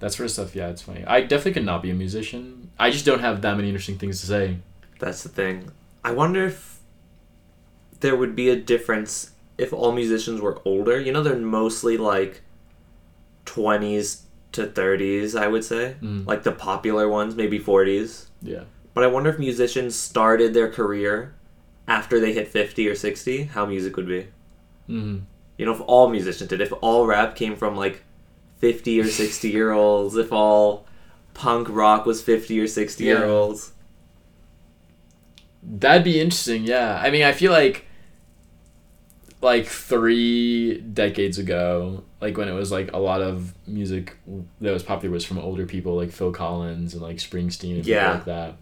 That 0.00 0.12
sort 0.12 0.26
of 0.26 0.30
stuff. 0.32 0.54
Yeah, 0.56 0.68
it's 0.68 0.82
funny. 0.82 1.04
I 1.06 1.20
definitely 1.22 1.52
could 1.54 1.64
not 1.64 1.80
be 1.82 1.90
a 1.90 1.94
musician. 1.94 2.70
I 2.78 2.90
just 2.90 3.04
don't 3.06 3.20
have 3.20 3.40
that 3.42 3.56
many 3.56 3.68
interesting 3.68 3.96
things 3.98 4.20
to 4.20 4.26
say. 4.26 4.58
That's 4.98 5.22
the 5.22 5.28
thing. 5.28 5.70
I 6.04 6.12
wonder 6.12 6.44
if 6.46 6.80
there 8.00 8.14
would 8.16 8.36
be 8.36 8.50
a 8.50 8.56
difference 8.56 9.30
if 9.56 9.72
all 9.72 9.92
musicians 9.92 10.40
were 10.40 10.60
older. 10.64 11.00
You 11.00 11.12
know, 11.12 11.22
they're 11.22 11.36
mostly 11.36 11.96
like 11.96 12.42
20s 13.46 14.22
to 14.54 14.66
30s, 14.66 15.38
I 15.38 15.46
would 15.48 15.64
say. 15.64 15.96
Mm. 16.02 16.26
Like 16.26 16.42
the 16.42 16.52
popular 16.52 17.08
ones, 17.08 17.34
maybe 17.34 17.58
40s. 17.58 18.26
Yeah. 18.42 18.64
But 18.94 19.04
I 19.04 19.08
wonder 19.08 19.30
if 19.30 19.38
musicians 19.38 19.94
started 19.94 20.54
their 20.54 20.70
career 20.70 21.34
after 21.86 22.20
they 22.20 22.32
hit 22.32 22.48
50 22.48 22.88
or 22.88 22.94
60, 22.94 23.44
how 23.44 23.66
music 23.66 23.96
would 23.96 24.06
be. 24.06 24.28
hmm 24.86 25.18
You 25.58 25.66
know, 25.66 25.72
if 25.72 25.80
all 25.82 26.08
musicians 26.08 26.48
did, 26.48 26.60
if 26.60 26.72
all 26.80 27.06
rap 27.06 27.36
came 27.36 27.56
from 27.56 27.76
like 27.76 28.02
50 28.58 29.00
or 29.00 29.08
60 29.08 29.48
year 29.48 29.72
olds, 29.82 30.16
if 30.16 30.32
all 30.32 30.86
punk 31.34 31.68
rock 31.68 32.06
was 32.06 32.22
50 32.22 32.58
or 32.60 32.66
60 32.66 33.04
year 33.04 33.24
olds. 33.24 33.72
That'd 35.62 36.04
be 36.04 36.20
interesting, 36.20 36.64
yeah. 36.64 37.00
I 37.02 37.10
mean, 37.10 37.24
I 37.24 37.32
feel 37.32 37.52
like 37.52 37.86
like 39.40 39.66
three 39.66 40.78
decades 40.80 41.38
ago, 41.38 42.02
like 42.24 42.38
when 42.38 42.48
it 42.48 42.52
was 42.52 42.72
like 42.72 42.90
a 42.94 42.98
lot 42.98 43.20
of 43.20 43.52
music 43.68 44.16
that 44.62 44.72
was 44.72 44.82
popular 44.82 45.12
was 45.12 45.24
from 45.26 45.38
older 45.38 45.66
people 45.66 45.94
like 45.94 46.10
Phil 46.10 46.32
Collins 46.32 46.94
and 46.94 47.02
like 47.02 47.16
Springsteen 47.18 47.76
and 47.76 47.86
Yeah. 47.86 48.12
like 48.14 48.24
that. 48.24 48.56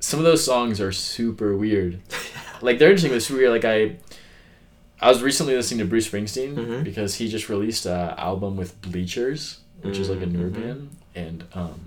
Some 0.00 0.18
of 0.18 0.24
those 0.24 0.44
songs 0.44 0.80
are 0.80 0.90
super 0.92 1.56
weird. 1.56 2.00
like 2.60 2.78
they're 2.78 2.90
interesting, 2.90 3.12
but 3.12 3.22
super 3.22 3.38
weird. 3.40 3.52
Like 3.52 3.64
I, 3.64 3.96
I 5.00 5.08
was 5.08 5.22
recently 5.22 5.54
listening 5.54 5.78
to 5.78 5.84
Bruce 5.84 6.08
Springsteen 6.08 6.54
Mhm. 6.56 6.84
because 6.84 7.14
he 7.14 7.28
just 7.28 7.48
released 7.48 7.86
a 7.86 8.14
album 8.18 8.56
with 8.56 8.80
Bleachers, 8.82 9.60
which 9.82 9.98
is 9.98 10.10
like 10.10 10.22
a 10.22 10.26
newer 10.26 10.50
Mhm. 10.50 10.54
band, 10.54 10.90
and 11.14 11.44
um, 11.54 11.80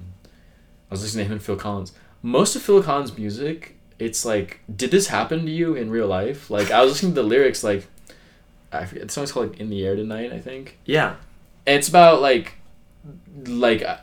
I 0.90 0.92
was 0.94 1.02
listening 1.02 1.26
to 1.26 1.28
him 1.28 1.32
and 1.34 1.44
Phil 1.44 1.56
Collins. 1.58 1.92
Most 2.22 2.56
of 2.56 2.62
Phil 2.62 2.82
Collins' 2.82 3.18
music, 3.18 3.76
it's 4.00 4.24
like, 4.26 4.62
did 4.74 4.92
this 4.92 5.08
happen 5.08 5.46
to 5.46 5.52
you 5.52 5.76
in 5.76 5.90
real 5.90 6.08
life? 6.08 6.50
Like 6.50 6.72
I 6.72 6.82
was 6.82 6.92
listening 6.94 7.14
to 7.16 7.22
the 7.22 7.28
lyrics, 7.28 7.64
like 7.64 7.88
I 8.72 8.86
forget 8.86 9.08
the 9.08 9.14
song's 9.14 9.32
called 9.32 9.50
like 9.52 9.60
"In 9.60 9.70
the 9.70 9.86
Air 9.86 9.96
Tonight," 9.96 10.32
I 10.32 10.40
think. 10.40 10.78
Yeah. 10.86 11.16
It's 11.66 11.88
about 11.90 12.22
like, 12.22 12.56
like 13.46 13.82
uh, 13.84 13.98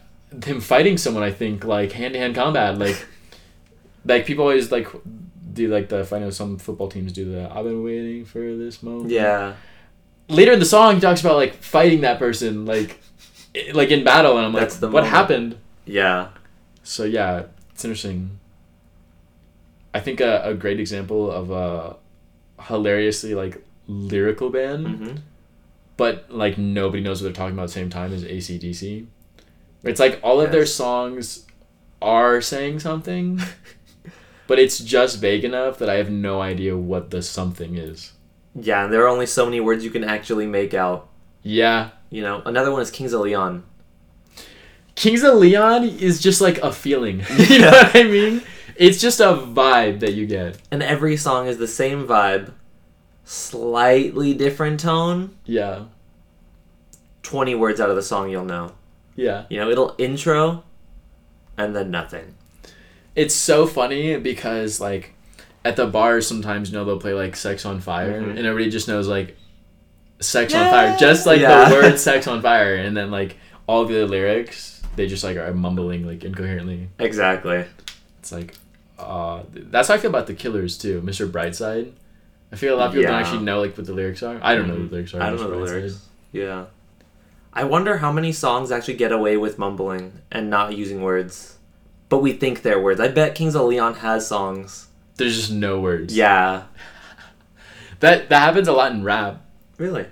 him 0.44 0.60
fighting 0.60 0.98
someone. 0.98 1.22
I 1.22 1.30
think 1.32 1.64
like 1.64 1.92
hand 1.92 2.14
to 2.14 2.20
hand 2.20 2.34
combat. 2.34 2.78
Like, 2.78 3.06
like 4.04 4.26
people 4.26 4.44
always 4.44 4.70
like 4.70 4.88
do 5.52 5.68
like 5.68 5.88
the. 5.88 6.06
I 6.12 6.18
know 6.18 6.30
some 6.30 6.58
football 6.58 6.88
teams 6.88 7.12
do 7.12 7.30
the. 7.30 7.50
I've 7.50 7.64
been 7.64 7.82
waiting 7.82 8.24
for 8.24 8.38
this 8.56 8.82
moment. 8.82 9.10
Yeah. 9.10 9.54
Later 10.28 10.52
in 10.52 10.58
the 10.58 10.64
song, 10.66 10.96
he 10.96 11.00
talks 11.00 11.20
about 11.20 11.36
like 11.36 11.54
fighting 11.54 12.00
that 12.02 12.18
person, 12.18 12.66
like, 12.66 13.00
like 13.72 13.90
in 13.90 14.02
battle, 14.04 14.36
and 14.36 14.46
I'm 14.46 14.52
like, 14.52 14.62
That's 14.62 14.76
the 14.78 14.86
what 14.88 15.04
moment. 15.04 15.10
happened? 15.14 15.58
Yeah. 15.84 16.28
So 16.82 17.04
yeah, 17.04 17.44
it's 17.72 17.84
interesting. 17.84 18.38
I 19.94 20.00
think 20.00 20.20
a, 20.20 20.42
a 20.44 20.54
great 20.54 20.78
example 20.78 21.30
of 21.30 21.50
a 21.50 21.96
hilariously 22.62 23.34
like 23.34 23.64
lyrical 23.86 24.50
band 24.50 24.86
Mm-hmm. 24.86 25.16
but 25.96 26.26
like 26.30 26.58
nobody 26.58 27.02
knows 27.02 27.20
what 27.22 27.26
they're 27.28 27.32
talking 27.34 27.54
about 27.54 27.64
at 27.64 27.68
the 27.68 27.72
same 27.74 27.90
time 27.90 28.12
as 28.12 28.24
ACDC. 28.24 29.06
It's 29.84 30.00
like 30.00 30.18
all 30.22 30.40
of 30.40 30.50
their 30.52 30.66
songs 30.66 31.46
are 32.02 32.40
saying 32.40 32.80
something, 32.80 33.40
but 34.46 34.58
it's 34.58 34.78
just 34.78 35.20
vague 35.20 35.44
enough 35.44 35.78
that 35.78 35.88
I 35.88 35.94
have 35.94 36.10
no 36.10 36.40
idea 36.42 36.76
what 36.76 37.10
the 37.10 37.22
something 37.22 37.76
is. 37.76 38.12
Yeah, 38.54 38.84
and 38.84 38.92
there 38.92 39.02
are 39.04 39.08
only 39.08 39.26
so 39.26 39.44
many 39.44 39.60
words 39.60 39.84
you 39.84 39.90
can 39.90 40.02
actually 40.04 40.46
make 40.46 40.74
out. 40.74 41.08
Yeah. 41.42 41.90
You 42.10 42.22
know, 42.22 42.42
another 42.46 42.72
one 42.72 42.82
is 42.82 42.90
Kings 42.90 43.12
of 43.12 43.20
Leon. 43.20 43.62
Kings 44.94 45.22
of 45.22 45.34
Leon 45.34 45.84
is 45.84 46.20
just 46.20 46.40
like 46.40 46.58
a 46.58 46.72
feeling. 46.72 47.22
you 47.48 47.58
know 47.60 47.70
what 47.70 47.94
I 47.94 48.02
mean? 48.04 48.42
It's 48.76 49.00
just 49.00 49.20
a 49.20 49.24
vibe 49.34 50.00
that 50.00 50.14
you 50.14 50.26
get. 50.26 50.58
And 50.70 50.82
every 50.82 51.16
song 51.16 51.46
is 51.46 51.58
the 51.58 51.68
same 51.68 52.06
vibe, 52.06 52.52
slightly 53.26 54.32
different 54.32 54.80
tone. 54.80 55.36
Yeah. 55.44 55.84
20 57.22 57.54
words 57.56 57.80
out 57.80 57.90
of 57.90 57.96
the 57.96 58.02
song 58.02 58.30
you'll 58.30 58.44
know. 58.44 58.72
Yeah. 59.16 59.44
You 59.50 59.58
know, 59.58 59.68
it'll 59.68 59.94
intro 59.98 60.62
and 61.58 61.74
then 61.74 61.90
nothing. 61.90 62.34
It's 63.16 63.34
so 63.34 63.66
funny 63.66 64.16
because 64.18 64.80
like 64.80 65.12
at 65.64 65.74
the 65.76 65.86
bars 65.86 66.26
sometimes 66.26 66.70
you 66.70 66.78
know 66.78 66.84
they'll 66.84 67.00
play 67.00 67.14
like 67.14 67.34
Sex 67.34 67.66
on 67.66 67.80
Fire 67.80 68.22
Mhm. 68.22 68.36
and 68.36 68.46
everybody 68.46 68.70
just 68.70 68.86
knows 68.88 69.08
like 69.08 69.36
Sex 70.20 70.54
on 70.54 70.70
Fire. 70.70 70.96
Just 70.98 71.26
like 71.26 71.40
Yeah. 71.40 71.68
the 71.68 71.74
word 71.74 71.98
sex 71.98 72.26
on 72.28 72.40
fire 72.40 72.76
and 72.76 72.96
then 72.96 73.10
like 73.10 73.36
all 73.66 73.84
the 73.84 74.06
lyrics 74.06 74.80
they 74.94 75.06
just 75.08 75.24
like 75.24 75.36
are 75.36 75.52
mumbling 75.52 76.06
like 76.06 76.22
incoherently. 76.24 76.88
Exactly. 77.00 77.64
It's 78.20 78.30
like 78.30 78.54
uh 79.00 79.42
that's 79.52 79.88
how 79.88 79.94
I 79.94 79.98
feel 79.98 80.10
about 80.10 80.26
the 80.28 80.34
killers 80.34 80.78
too. 80.78 81.02
Mr. 81.02 81.28
Brightside. 81.28 81.90
I 82.56 82.58
feel 82.58 82.74
a 82.74 82.78
lot 82.78 82.86
of 82.86 82.92
people 82.92 83.02
Yeah. 83.02 83.10
don't 83.10 83.20
actually 83.20 83.44
know 83.44 83.60
like 83.60 83.76
what 83.76 83.86
the 83.86 83.92
lyrics 83.92 84.22
are. 84.22 84.38
I 84.40 84.54
don't 84.54 84.66
know 84.66 84.76
what 84.76 84.88
the 84.88 84.96
lyrics 84.96 85.12
are. 85.12 85.22
I 85.22 85.28
don't 85.28 85.40
know 85.40 85.50
the 85.50 85.56
lyrics. 85.56 86.06
Yeah. 86.32 86.64
I 87.52 87.64
wonder 87.64 87.98
how 87.98 88.10
many 88.10 88.32
songs 88.32 88.72
actually 88.72 88.94
get 88.94 89.12
away 89.12 89.36
with 89.36 89.58
mumbling 89.58 90.22
and 90.32 90.48
not 90.48 90.74
using 90.74 91.02
words. 91.02 91.58
But 92.08 92.22
we 92.22 92.32
think 92.32 92.62
they're 92.62 92.80
words. 92.80 92.98
I 92.98 93.08
bet 93.08 93.34
Kings 93.34 93.54
of 93.54 93.66
Leon 93.66 93.96
has 93.96 94.26
songs. 94.26 94.86
There's 95.16 95.36
just 95.36 95.52
no 95.52 95.80
words. 95.80 96.16
Yeah. 96.16 96.64
That 98.00 98.28
that 98.28 98.40
happens 98.40 98.68
a 98.68 98.74
lot 98.74 98.92
in 98.92 99.04
rap. 99.04 99.42
Really? 99.78 100.04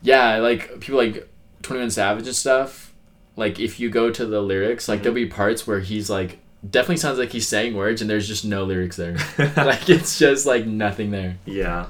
Yeah, 0.00 0.38
like 0.38 0.78
people 0.78 0.96
like 0.96 1.28
Twenty 1.60 1.80
One 1.80 1.90
Savage 1.90 2.24
and 2.28 2.36
stuff. 2.36 2.94
Like 3.34 3.58
if 3.58 3.80
you 3.80 3.90
go 3.90 4.12
to 4.12 4.24
the 4.24 4.40
lyrics, 4.40 4.88
like 4.88 5.02
there'll 5.02 5.18
mm-hmm. 5.18 5.28
be 5.28 5.34
parts 5.34 5.66
where 5.66 5.80
he's 5.80 6.08
like 6.08 6.38
definitely 6.70 6.96
sounds 6.98 7.18
like 7.18 7.30
he's 7.32 7.46
saying 7.48 7.74
words 7.74 8.00
and 8.00 8.08
there's 8.10 8.26
just 8.28 8.44
no 8.44 8.64
lyrics 8.64 8.96
there. 8.96 9.16
like 9.56 9.88
it's 9.88 10.18
just 10.18 10.46
like 10.46 10.66
nothing 10.66 11.10
there. 11.10 11.38
yeah. 11.44 11.86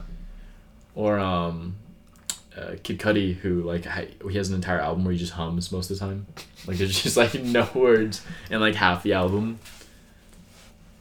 Or 0.95 1.19
um, 1.19 1.77
uh, 2.57 2.77
Kid 2.83 2.99
Cudi 2.99 3.35
who 3.37 3.63
like 3.63 3.85
ha- 3.85 4.07
he 4.31 4.37
has 4.39 4.49
an 4.49 4.55
entire 4.55 4.81
album 4.81 5.05
where 5.05 5.13
he 5.13 5.19
just 5.19 5.33
hums 5.35 5.71
most 5.71 5.91
of 5.91 5.99
the 5.99 6.05
time. 6.07 6.27
Like 6.67 6.79
there's 6.79 7.03
just 7.03 7.17
like 7.17 7.35
no 7.43 7.69
words 7.75 8.25
in 8.51 8.61
like 8.61 8.75
half 8.75 9.03
the 9.03 9.13
album. 9.13 9.59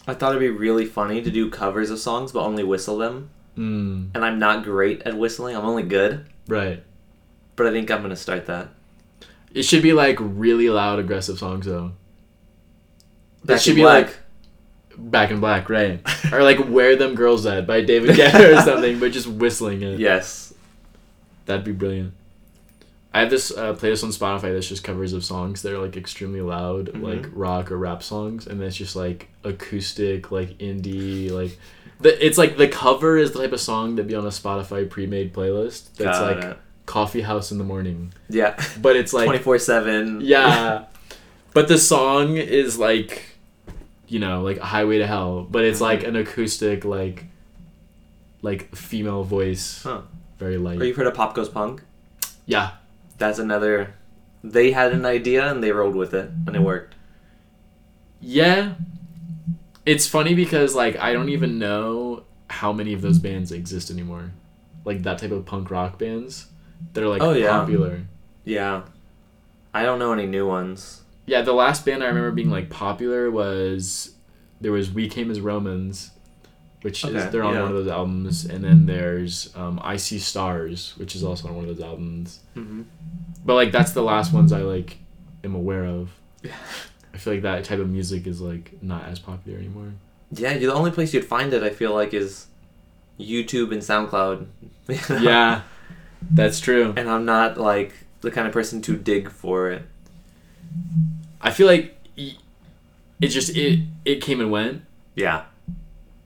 I 0.08 0.14
thought 0.14 0.32
it'd 0.36 0.40
be 0.42 0.50
really 0.50 0.86
funny 0.86 1.22
to 1.22 1.32
do 1.32 1.50
covers 1.50 1.90
of 1.90 2.00
songs 2.00 2.32
but 2.32 2.42
only 2.44 2.64
whistle 2.64 2.98
them. 2.98 3.30
Mm, 3.58 4.10
And 4.14 4.26
I'm 4.26 4.38
not 4.38 4.64
great 4.66 5.02
at 5.04 5.18
whistling. 5.18 5.56
I'm 5.56 5.66
only 5.66 5.84
good. 5.84 6.26
right. 6.48 6.84
But 7.56 7.68
I 7.68 7.72
think 7.72 7.90
I'm 7.90 8.02
gonna 8.02 8.18
start 8.18 8.48
that. 8.48 8.68
It 9.54 9.64
should 9.64 9.82
be 9.82 9.94
like 9.94 10.18
really 10.20 10.70
loud, 10.70 11.00
aggressive 11.00 11.40
songs 11.40 11.66
though. 11.66 11.94
Back 13.46 13.58
it 13.58 13.62
should 13.64 13.76
be 13.76 13.82
Black. 13.82 14.08
like 14.08 14.18
Back 14.98 15.32
in 15.32 15.40
Black, 15.40 15.70
right? 15.70 16.02
or 16.34 16.44
like 16.44 16.58
Where 16.70 16.96
Them 16.96 17.16
Girls 17.16 17.46
At 17.46 17.68
by 17.68 17.82
David 17.82 18.16
Guetta 18.16 18.58
or 18.58 18.62
something, 18.62 19.00
but 19.00 19.12
just 19.12 19.28
whistling 19.28 19.82
it. 19.82 20.00
Yes. 20.00 20.54
That'd 21.46 21.66
be 21.66 21.72
brilliant. 21.74 22.14
I 23.14 23.20
have 23.22 23.30
this 23.30 23.50
uh, 23.52 23.74
playlist 23.74 24.04
on 24.04 24.10
Spotify 24.10 24.54
that's 24.54 24.68
just 24.68 24.84
covers 24.84 25.14
of 25.14 25.24
songs 25.24 25.62
that 25.62 25.72
are 25.74 25.80
like 25.80 25.96
extremely 25.96 26.42
loud, 26.42 26.88
Mhm. 26.88 27.02
like 27.02 27.26
rock 27.34 27.72
or 27.72 27.78
rap 27.78 28.04
songs, 28.04 28.46
and 28.48 28.62
it's 28.62 28.76
just 28.76 28.96
like 28.96 29.30
acoustic, 29.46 30.32
like 30.32 30.58
indie, 30.58 31.32
like 31.32 31.58
the, 32.02 32.26
it's 32.26 32.38
like 32.38 32.58
the 32.58 32.68
cover 32.68 33.18
is 33.18 33.32
the 33.32 33.40
type 33.40 33.54
of 33.54 33.62
song 33.62 33.96
that'd 33.96 34.08
be 34.10 34.16
on 34.16 34.26
a 34.26 34.30
Spotify 34.30 34.90
pre-made 34.90 35.34
playlist 35.34 35.94
that's 35.96 36.20
Got 36.20 36.36
like 36.36 36.44
it. 36.44 36.58
coffee 36.88 37.22
house 37.22 37.52
in 37.54 37.58
the 37.58 37.64
morning, 37.64 38.12
Yeah. 38.28 38.62
but 38.82 38.98
it's 38.98 39.14
like 39.14 39.26
Twenty 39.28 39.40
four 39.42 39.60
seven. 39.60 40.20
yeah, 40.22 40.86
but 41.54 41.70
the 41.70 41.78
song 41.78 42.36
is 42.36 42.78
like, 42.78 43.35
you 44.08 44.20
know, 44.20 44.42
like 44.42 44.58
a 44.58 44.66
highway 44.66 45.00
to 45.00 45.08
hell, 45.08 45.44
but 45.50 45.64
it's 45.64 45.82
like 45.82 46.00
mm-hmm. 46.02 46.10
an 46.10 46.16
acoustic, 46.18 46.86
like, 46.86 47.26
like 48.42 48.76
female 48.76 49.24
voice, 49.24 49.84
Huh. 49.84 50.02
very 50.38 50.58
light. 50.58 50.80
Or 50.82 50.86
you've 50.86 50.96
heard 50.98 51.08
of 51.08 51.14
Pop 51.16 51.34
Goes 51.34 51.50
Punk? 51.50 51.82
yeah, 52.46 52.72
That's 53.18 53.40
another. 53.40 53.96
They 54.44 54.72
had 54.72 54.92
an 54.94 55.06
idea 55.06 55.50
and 55.50 55.64
they 55.64 55.72
rolled 55.72 55.96
with 55.96 56.14
it 56.14 56.30
and 56.30 56.50
it 56.50 56.54
mm-hmm. 56.54 56.64
worked. 56.64 56.96
yeah. 58.22 58.74
It's 59.86 60.08
funny 60.08 60.34
because 60.34 60.74
like 60.76 60.98
I 60.98 61.14
don't 61.14 61.30
even 61.30 61.60
know 61.60 62.24
how 62.50 62.74
many 62.74 62.94
of 62.94 63.02
those 63.02 63.20
bands 63.20 63.52
exist 63.52 63.92
anymore, 63.92 64.32
like 64.84 65.04
that 65.04 65.20
type 65.20 65.30
of 65.32 65.46
punk 65.46 65.70
rock 65.70 66.00
bands 66.00 66.48
that 66.94 67.04
are 67.04 67.08
like 67.08 67.22
Oh, 67.22 67.34
yeah. 67.34 67.52
popular. 67.60 68.02
Yeah. 68.44 68.84
I 69.76 69.84
don't 69.84 70.00
know 70.00 70.12
any 70.12 70.26
new 70.26 70.48
ones. 70.48 71.04
Yeah, 71.26 71.42
the 71.42 71.54
last 71.54 71.86
band 71.86 72.04
I 72.04 72.08
remember 72.08 72.32
being 72.32 72.50
like 72.50 72.70
popular 72.70 73.32
was 73.32 74.16
there 74.62 74.72
was 74.72 74.92
We 74.92 75.10
Came 75.10 75.32
as 75.32 75.42
Romans, 75.42 76.12
which 76.82 77.04
is 77.04 77.32
they're 77.32 77.44
on 77.44 77.56
yeah. 77.56 77.62
one 77.62 77.72
of 77.72 77.76
those 77.76 77.88
albums, 77.88 78.46
and 78.46 78.64
then 78.64 78.86
there's 78.86 79.56
um, 79.56 79.80
I 79.84 79.98
See 79.98 80.20
Stars, 80.20 80.94
which 80.98 81.16
is 81.16 81.24
also 81.24 81.48
on 81.48 81.56
one 81.56 81.68
of 81.68 81.76
those 81.76 81.84
albums. 81.84 82.40
Mm-hmm. 82.56 82.84
But 83.44 83.56
like 83.56 83.72
that's 83.72 83.94
the 83.94 84.04
last 84.04 84.34
ones 84.34 84.52
I 84.52 84.62
like 84.62 84.98
am 85.44 85.56
aware 85.56 85.86
of. 85.86 86.12
I 87.14 87.18
feel 87.18 87.34
like 87.34 87.44
that 87.44 87.64
type 87.64 87.80
of 87.80 87.90
music 87.90 88.28
is 88.28 88.42
like 88.42 88.74
not 88.84 89.06
as 89.06 89.20
popular 89.20 89.58
anymore. 89.58 89.94
Yeah, 90.32 90.58
the 90.58 90.74
only 90.74 90.92
place 90.92 91.14
you'd 91.14 91.26
find 91.26 91.54
it, 91.54 91.64
I 91.64 91.70
feel 91.70 91.94
like, 91.94 92.14
is 92.14 92.48
YouTube 93.20 93.72
and 93.72 93.82
SoundCloud. 93.82 94.48
yeah, 95.24 95.62
that's 96.30 96.60
true. 96.60 96.94
And 96.98 97.10
I'm 97.10 97.26
not 97.26 97.58
like 97.58 97.94
the 98.22 98.32
kind 98.32 98.48
of 98.48 98.54
person 98.54 98.82
to 98.84 98.98
dig 98.98 99.30
for 99.30 99.72
it. 99.72 99.84
I 101.46 101.52
feel 101.52 101.68
like 101.68 101.96
it 102.18 103.28
just 103.28 103.56
it 103.56 103.80
it 104.04 104.22
came 104.22 104.42
and 104.42 104.52
went. 104.52 104.84
Yeah. 105.16 105.44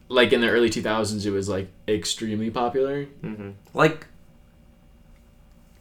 Like 0.07 0.33
in 0.33 0.41
the 0.41 0.49
early 0.49 0.69
two 0.71 0.81
thousands, 0.81 1.25
it 1.25 1.31
was 1.31 1.47
like 1.47 1.67
extremely 1.87 2.49
popular. 2.49 3.05
Mm-hmm. 3.23 3.51
Like, 3.75 4.07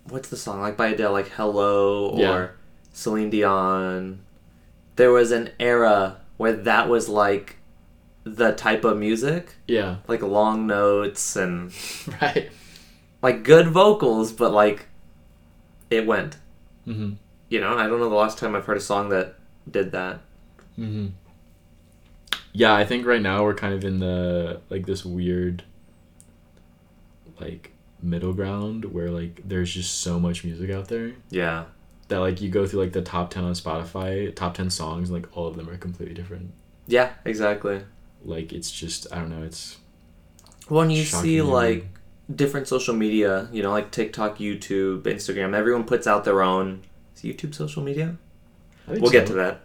what's 0.09 0.29
the 0.29 0.37
song? 0.37 0.61
Like 0.61 0.77
by 0.77 0.89
Adele, 0.89 1.13
like 1.13 1.29
Hello 1.31 2.09
or 2.11 2.19
Yeah. 2.21 2.49
Celine 2.93 3.31
Dion. 3.31 4.21
There 4.97 5.13
was 5.13 5.31
an 5.31 5.51
era 5.61 6.19
where 6.37 6.53
that 6.53 6.89
was 6.89 7.09
like 7.09 7.57
the 8.25 8.53
type 8.53 8.85
of 8.85 8.99
music, 8.99 9.55
Yeah, 9.67 9.97
like 10.09 10.21
long 10.23 10.67
notes 10.67 11.37
and 11.37 11.73
right. 12.21 12.51
like 13.23 13.43
good 13.45 13.69
vocals, 13.69 14.33
but 14.33 14.53
like 14.53 14.87
it 15.91 16.07
went. 16.07 16.37
Mm-hmm. 16.87 17.13
You 17.49 17.61
know, 17.61 17.77
I 17.79 17.87
don't 17.87 17.99
know 18.01 18.09
the 18.09 18.15
last 18.15 18.39
time 18.39 18.55
I've 18.55 18.67
heard 18.67 18.77
a 18.77 18.81
song 18.81 19.09
that 19.11 19.37
did 19.71 19.93
that. 19.93 20.21
Mm-hmm. 20.79 21.09
Yeah, 22.53 22.75
I 22.75 22.85
think 22.85 23.07
right 23.07 23.23
now 23.23 23.45
we're 23.45 23.55
kind 23.55 23.75
of 23.75 23.85
in 23.85 23.99
the 24.01 24.61
like 24.71 24.87
this 24.87 25.05
weird, 25.05 25.63
like 27.41 27.73
middle 28.03 28.33
ground 28.33 28.85
where 28.87 29.11
like 29.11 29.43
there's 29.45 29.73
just 29.73 30.01
so 30.01 30.19
much 30.21 30.45
music 30.45 30.71
out 30.71 30.89
there 30.89 31.13
Yeah. 31.31 31.65
that 32.09 32.19
like 32.19 32.41
you 32.41 32.49
go 32.49 32.67
through 32.67 32.81
like 32.81 32.93
the 32.93 33.03
top 33.03 33.31
10 33.31 33.45
on 33.45 33.53
Spotify, 33.53 34.35
top 34.35 34.55
10 34.55 34.71
songs, 34.71 35.11
and 35.11 35.21
like 35.23 35.37
all 35.37 35.47
of 35.47 35.57
them 35.57 35.69
are 35.69 35.77
completely 35.77 36.15
different. 36.15 36.53
Yeah, 36.87 37.11
exactly. 37.25 37.83
Like 38.25 38.53
it's 38.53 38.71
just 38.71 39.07
I 39.13 39.17
don't 39.17 39.31
know, 39.31 39.43
it's 39.45 39.79
When 40.69 40.91
you 40.91 41.05
see 41.05 41.43
like 41.43 41.87
different 42.35 42.69
social 42.69 42.95
media, 42.95 43.49
you 43.53 43.63
know, 43.63 43.71
like 43.71 43.91
TikTok, 43.91 44.39
YouTube, 44.39 45.03
Instagram, 45.03 45.55
everyone 45.55 45.85
puts 45.85 46.07
out 46.07 46.25
their 46.25 46.43
own. 46.43 46.83
Is 47.19 47.25
YouTube 47.35 47.55
social 47.55 47.83
media? 47.83 48.17
We'll 48.87 49.11
get 49.11 49.27
to 49.27 49.35
that. 49.35 49.61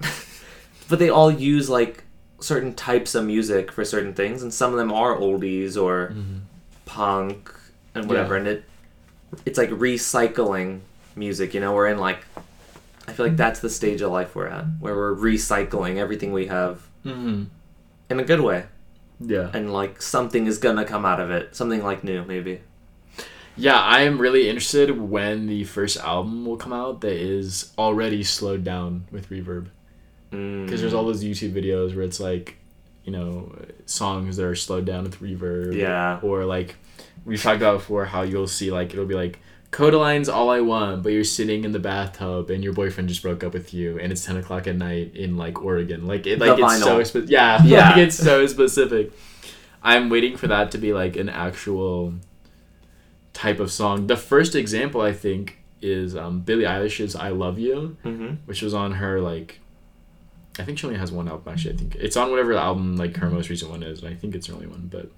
but 0.89 0.99
they 0.99 1.09
all 1.09 1.31
use 1.31 1.69
like 1.69 2.03
certain 2.39 2.73
types 2.73 3.15
of 3.15 3.25
music 3.25 3.71
for 3.71 3.85
certain 3.85 4.13
things, 4.13 4.43
and 4.43 4.53
some 4.53 4.71
of 4.71 4.77
them 4.77 4.91
are 4.91 5.15
oldies 5.17 5.81
or 5.81 6.09
Mhm. 6.15 6.41
punk 6.85 7.53
and 7.95 8.07
whatever, 8.07 8.35
and 8.35 8.47
it 8.47 8.63
it's 9.45 9.57
like 9.57 9.69
recycling 9.71 10.79
music. 11.15 11.53
You 11.53 11.61
know, 11.61 11.73
we're 11.73 11.87
in 11.87 11.97
like 11.99 12.25
I 13.07 13.11
feel 13.11 13.25
like 13.27 13.35
that's 13.37 13.59
the 13.59 13.69
stage 13.69 14.01
of 14.01 14.11
life 14.11 14.33
we're 14.35 14.47
at, 14.47 14.65
where 14.79 14.95
we're 14.95 15.15
recycling 15.15 15.97
everything 15.97 16.31
we 16.31 16.47
have 16.47 16.81
Mhm. 17.05 17.47
in 18.09 18.19
a 18.19 18.23
good 18.23 18.39
way, 18.41 18.65
Yeah. 19.19 19.49
and 19.53 19.71
like 19.73 20.01
something 20.01 20.47
is 20.47 20.57
gonna 20.57 20.85
come 20.85 21.05
out 21.05 21.19
of 21.19 21.29
it, 21.29 21.55
something 21.55 21.83
like 21.83 22.03
new 22.03 22.23
maybe. 22.25 22.61
Yeah, 23.55 23.79
I 23.79 24.01
am 24.01 24.19
really 24.19 24.49
interested 24.49 24.99
when 24.99 25.45
the 25.47 25.63
first 25.65 25.97
album 25.97 26.45
will 26.45 26.57
come 26.57 26.73
out 26.73 27.01
that 27.01 27.13
is 27.13 27.71
already 27.77 28.23
slowed 28.23 28.63
down 28.63 29.05
with 29.11 29.29
reverb. 29.29 29.67
Mm. 30.31 30.65
Because 30.65 30.81
there's 30.81 30.93
all 30.93 31.05
those 31.05 31.23
YouTube 31.23 31.53
videos 31.53 31.95
where 31.95 32.03
it's 32.03 32.19
like, 32.19 32.57
you 33.03 33.11
know, 33.11 33.53
songs 33.85 34.37
that 34.37 34.45
are 34.45 34.55
slowed 34.55 34.85
down 34.85 35.03
with 35.03 35.19
reverb. 35.19 35.75
Yeah. 35.75 36.19
Or 36.23 36.45
like, 36.45 36.75
we've 37.25 37.41
talked 37.41 37.57
about 37.57 37.77
before 37.79 38.05
how 38.05 38.23
you'll 38.23 38.47
see 38.47 38.71
like 38.71 38.91
it'll 38.93 39.05
be 39.05 39.13
like 39.15 39.39
Kodaline's 39.71 40.29
all 40.29 40.49
I 40.51 40.61
want, 40.61 41.01
but 41.03 41.13
you're 41.13 41.23
sitting 41.23 41.63
in 41.63 41.71
the 41.71 41.79
bathtub 41.79 42.49
and 42.51 42.63
your 42.63 42.73
boyfriend 42.73 43.09
just 43.09 43.23
broke 43.23 43.43
up 43.43 43.53
with 43.53 43.73
you, 43.73 43.97
and 43.99 44.11
it's 44.11 44.23
ten 44.23 44.37
o'clock 44.37 44.67
at 44.67 44.75
night 44.75 45.15
in 45.15 45.35
like 45.35 45.63
Oregon. 45.63 46.05
Like 46.05 46.27
it, 46.27 46.37
like 46.39 46.57
The 46.57 46.63
it's 46.65 46.79
so 46.79 46.99
vinyl. 46.99 47.05
spe- 47.07 47.29
yeah, 47.29 47.59
Yeah. 47.65 47.89
like 47.89 47.97
it's 47.97 48.15
so 48.15 48.45
specific. 48.47 49.11
I'm 49.81 50.09
waiting 50.09 50.37
for 50.37 50.47
that 50.47 50.71
to 50.71 50.77
be 50.77 50.93
like 50.93 51.15
an 51.15 51.27
actual 51.27 52.13
type 53.33 53.59
of 53.59 53.71
song. 53.71 54.07
The 54.07 54.17
first 54.17 54.55
example 54.55 55.01
I 55.01 55.13
think 55.13 55.59
is 55.81 56.15
um, 56.15 56.41
Billie 56.41 56.63
Eilish's 56.63 57.15
"I 57.15 57.29
Love 57.29 57.59
You." 57.59 57.97
Mm-hmm. 58.05 58.35
which 58.45 58.61
was 58.61 58.73
on 58.73 58.93
her 58.93 59.19
like 59.19 59.59
I 60.59 60.63
think 60.63 60.77
she 60.77 60.85
only 60.87 60.99
has 60.99 61.11
one 61.11 61.27
album 61.27 61.51
actually. 61.51 61.73
I 61.73 61.77
think 61.77 61.95
it's 61.95 62.15
on 62.15 62.29
whatever 62.29 62.53
album 62.53 62.95
like 62.95 63.17
her 63.17 63.29
most 63.29 63.49
recent 63.49 63.71
one 63.71 63.83
is, 63.83 64.03
and 64.03 64.13
I 64.13 64.15
think 64.15 64.35
it's 64.35 64.47
her 64.47 64.53
only 64.53 64.67
one. 64.67 64.87
But 64.91 65.09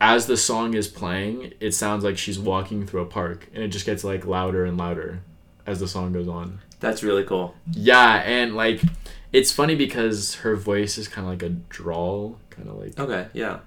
as 0.00 0.26
the 0.26 0.36
song 0.36 0.74
is 0.74 0.86
playing, 0.86 1.54
it 1.60 1.72
sounds 1.72 2.04
like 2.04 2.18
she's 2.18 2.38
walking 2.38 2.86
through 2.86 3.02
a 3.02 3.06
park, 3.06 3.48
and 3.54 3.62
it 3.64 3.68
just 3.68 3.86
gets 3.86 4.04
like 4.04 4.26
louder 4.26 4.64
and 4.64 4.76
louder 4.76 5.22
as 5.66 5.80
the 5.80 5.88
song 5.88 6.12
goes 6.12 6.28
on. 6.28 6.60
That's 6.80 7.02
really 7.02 7.24
cool. 7.24 7.54
Yeah, 7.72 8.16
and 8.16 8.54
like 8.54 8.82
it's 9.34 9.50
funny 9.52 9.74
because 9.74 10.36
her 10.36 10.54
voice 10.56 10.96
is 10.96 11.08
kind 11.08 11.26
of 11.26 11.32
like 11.34 11.42
a 11.42 11.50
drawl, 11.50 12.38
kind 12.50 12.68
of 12.68 12.76
like 12.78 12.98
Okay, 12.98 13.26
yeah. 13.34 13.58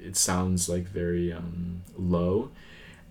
it 0.00 0.16
sounds 0.16 0.68
like 0.68 0.86
very 0.88 1.32
um, 1.32 1.82
low. 1.96 2.50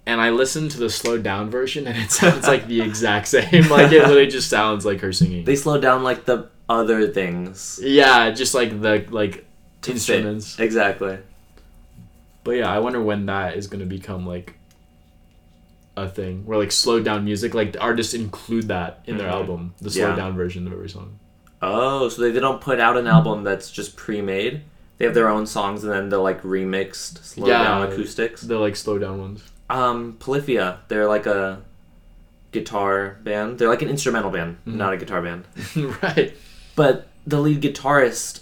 And 0.05 0.19
I 0.19 0.31
listened 0.31 0.71
to 0.71 0.79
the 0.79 0.89
slowed 0.89 1.21
down 1.23 1.49
version, 1.51 1.85
and 1.87 1.95
it 1.97 2.09
sounds 2.11 2.47
like 2.47 2.67
the 2.67 2.81
exact 2.81 3.27
same. 3.35 3.69
Like 3.69 3.91
it 3.91 3.99
literally 4.01 4.27
just 4.27 4.49
sounds 4.49 4.85
like 4.85 5.01
her 5.01 5.13
singing. 5.13 5.45
They 5.45 5.55
slow 5.55 5.79
down 5.79 6.03
like 6.03 6.25
the 6.25 6.49
other 6.67 7.07
things. 7.07 7.79
Yeah, 7.81 8.31
just 8.31 8.53
like 8.55 8.81
the 8.81 9.05
like 9.11 9.45
To 9.83 9.91
fit. 9.91 9.91
instruments. 9.91 10.59
Exactly. 10.59 11.19
But 12.43 12.51
yeah, 12.51 12.71
I 12.73 12.79
wonder 12.79 12.99
when 13.01 13.27
that 13.27 13.55
is 13.55 13.67
gonna 13.67 13.85
become 13.85 14.25
like 14.25 14.55
a 15.95 16.07
thing 16.09 16.45
where 16.45 16.57
like 16.57 16.71
slowed 16.71 17.03
down 17.03 17.25
music, 17.25 17.53
like 17.53 17.73
the 17.73 17.79
artists 17.79 18.13
include 18.15 18.69
that 18.69 19.01
in 19.05 19.17
their 19.17 19.27
Mhm. 19.27 19.31
album, 19.33 19.73
the 19.81 19.91
slowed 19.91 20.09
Yeah. 20.11 20.15
down 20.15 20.35
version 20.35 20.65
of 20.65 20.73
every 20.73 20.89
song. 20.89 21.19
Oh, 21.61 22.07
so 22.09 22.21
they, 22.21 22.31
they 22.31 22.39
don't 22.39 22.61
put 22.61 22.79
out 22.79 22.97
an 22.97 23.07
album 23.07 23.43
that's 23.43 23.69
just 23.69 23.95
pre-made. 23.95 24.61
They 24.97 25.05
have 25.05 25.13
their 25.13 25.29
own 25.29 25.45
songs 25.45 25.83
and 25.83 25.91
then 25.91 26.09
they're 26.09 26.19
like 26.19 26.41
remixed, 26.43 27.23
slow 27.23 27.47
Yeah. 27.47 27.63
down 27.63 27.91
acoustics. 27.91 28.41
They're 28.41 28.57
like 28.57 28.75
slow 28.75 28.97
down 28.99 29.19
ones. 29.19 29.43
Um, 29.69 30.17
Polyphia, 30.19 30.79
they're 30.87 31.07
like 31.07 31.25
a 31.25 31.61
guitar 32.51 33.17
band. 33.23 33.59
They're 33.59 33.67
like 33.69 33.81
an 33.81 33.89
instrumental 33.89 34.31
band, 34.31 34.57
Mhm. 34.67 34.75
not 34.75 34.93
a 34.93 34.97
guitar 34.97 35.21
band. 35.21 35.45
right. 36.01 36.35
But 36.75 37.07
the 37.27 37.39
lead 37.39 37.61
guitarist 37.61 38.41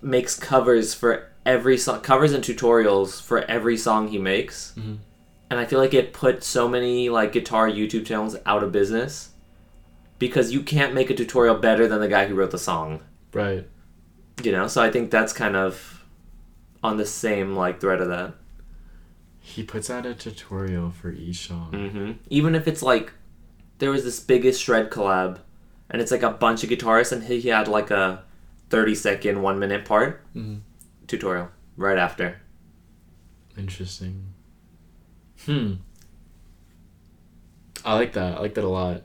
makes 0.00 0.34
covers 0.38 0.94
for 0.94 1.28
every 1.44 1.76
song, 1.76 2.00
covers 2.00 2.32
and 2.32 2.42
tutorials 2.44 3.20
for 3.20 3.40
every 3.44 3.76
song 3.76 4.08
he 4.08 4.18
makes. 4.18 4.72
Mhm. 4.78 4.98
And 5.50 5.60
I 5.60 5.64
feel 5.64 5.78
like 5.78 5.92
it 5.94 6.12
put 6.12 6.42
so 6.44 6.68
many 6.68 7.08
like 7.10 7.32
guitar 7.32 7.68
YouTube 7.68 8.06
channels 8.06 8.36
out 8.46 8.62
of 8.62 8.72
business 8.72 9.30
because 10.22 10.52
you 10.52 10.62
can't 10.62 10.94
make 10.94 11.10
a 11.10 11.14
tutorial 11.16 11.56
better 11.56 11.88
than 11.88 11.98
the 12.00 12.06
guy 12.06 12.28
who 12.28 12.34
wrote 12.36 12.52
the 12.52 12.58
song. 12.58 13.00
Right. 13.32 13.66
You 14.40 14.52
know, 14.52 14.68
so 14.68 14.80
I 14.80 14.88
think 14.88 15.10
that's 15.10 15.32
kind 15.32 15.56
of 15.56 16.04
on 16.80 16.96
the 16.96 17.04
same 17.04 17.56
like 17.56 17.80
thread 17.80 18.00
of 18.00 18.06
that. 18.08 18.34
He 19.40 19.64
puts 19.64 19.90
out 19.90 20.06
a 20.06 20.14
tutorial 20.14 20.90
for 20.92 21.10
each 21.10 21.48
song. 21.48 21.72
hmm 21.72 22.12
Even 22.30 22.54
if 22.54 22.68
it's 22.68 22.82
like 22.82 23.12
there 23.78 23.90
was 23.90 24.04
this 24.04 24.20
biggest 24.20 24.62
shred 24.62 24.90
collab, 24.90 25.40
and 25.90 26.00
it's 26.00 26.12
like 26.12 26.22
a 26.22 26.30
bunch 26.30 26.62
of 26.62 26.70
guitarists, 26.70 27.10
and 27.10 27.24
he 27.24 27.48
had 27.48 27.66
like 27.66 27.90
a 27.90 28.22
thirty 28.70 28.94
second, 28.94 29.42
one 29.42 29.58
minute 29.58 29.84
part 29.84 30.22
Mhm. 30.36 30.60
tutorial 31.08 31.48
right 31.76 31.98
after. 31.98 32.40
Interesting. 33.58 34.26
Hmm. 35.46 35.72
I 37.84 37.94
like 37.94 38.12
that. 38.12 38.36
I 38.36 38.40
like 38.40 38.54
that 38.54 38.62
a 38.64 38.68
lot. 38.68 39.02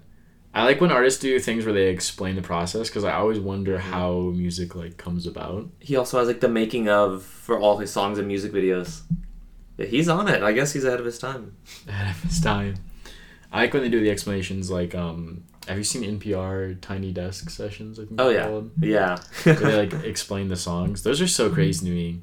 I 0.58 0.63
like 0.63 0.82
when 0.82 0.91
artists 0.91 1.20
do 1.20 1.39
things 1.39 1.65
where 1.65 1.74
they 1.74 1.88
explain 1.89 2.36
the 2.36 2.41
process 2.41 2.88
because 2.89 3.04
I 3.04 3.13
always 3.13 3.39
wonder 3.39 3.78
Mm-hmm. 3.78 3.91
how 3.91 4.12
music 4.36 4.76
like 4.76 4.98
comes 4.98 5.28
about. 5.28 5.67
He 5.80 5.96
also 5.96 6.17
has 6.20 6.28
like 6.28 6.39
the 6.39 6.48
making 6.50 6.89
of 6.89 7.24
for 7.24 7.60
all 7.60 7.78
his 7.78 7.91
songs 7.91 8.17
and 8.17 8.28
music 8.28 8.52
videos. 8.52 9.02
Yeah, 9.78 9.86
he's 9.86 10.10
on 10.10 10.28
it. 10.28 10.41
I 10.41 10.54
guess 10.54 10.74
he's 10.74 10.84
ahead 10.84 11.00
of 11.00 11.06
his 11.06 11.20
time. 11.20 11.56
ahead 11.88 12.10
of 12.15 12.24
his 12.24 12.41
time. 12.41 12.76
I 13.52 13.62
like 13.62 13.74
when 13.74 13.84
they 13.84 13.89
do 13.89 14.00
the 14.02 14.10
explanations. 14.10 14.72
Like, 14.72 14.96
um, 14.96 15.43
have 15.67 15.78
you 15.78 15.84
seen 15.84 16.02
NPR 16.20 16.82
Tiny 16.82 17.12
Desk 17.12 17.50
sessions? 17.50 18.00
I 18.00 18.06
think 18.06 18.20
Oh 18.20 18.30
yeah, 18.30 18.48
called? 18.48 18.72
yeah. 18.82 19.20
where 19.43 19.56
they 19.56 19.78
like 19.78 19.93
explain 20.06 20.48
the 20.48 20.56
songs. 20.56 21.04
Those 21.04 21.22
are 21.22 21.28
so 21.28 21.50
crazy 21.52 21.86
to 21.86 21.91
me. 21.93 22.22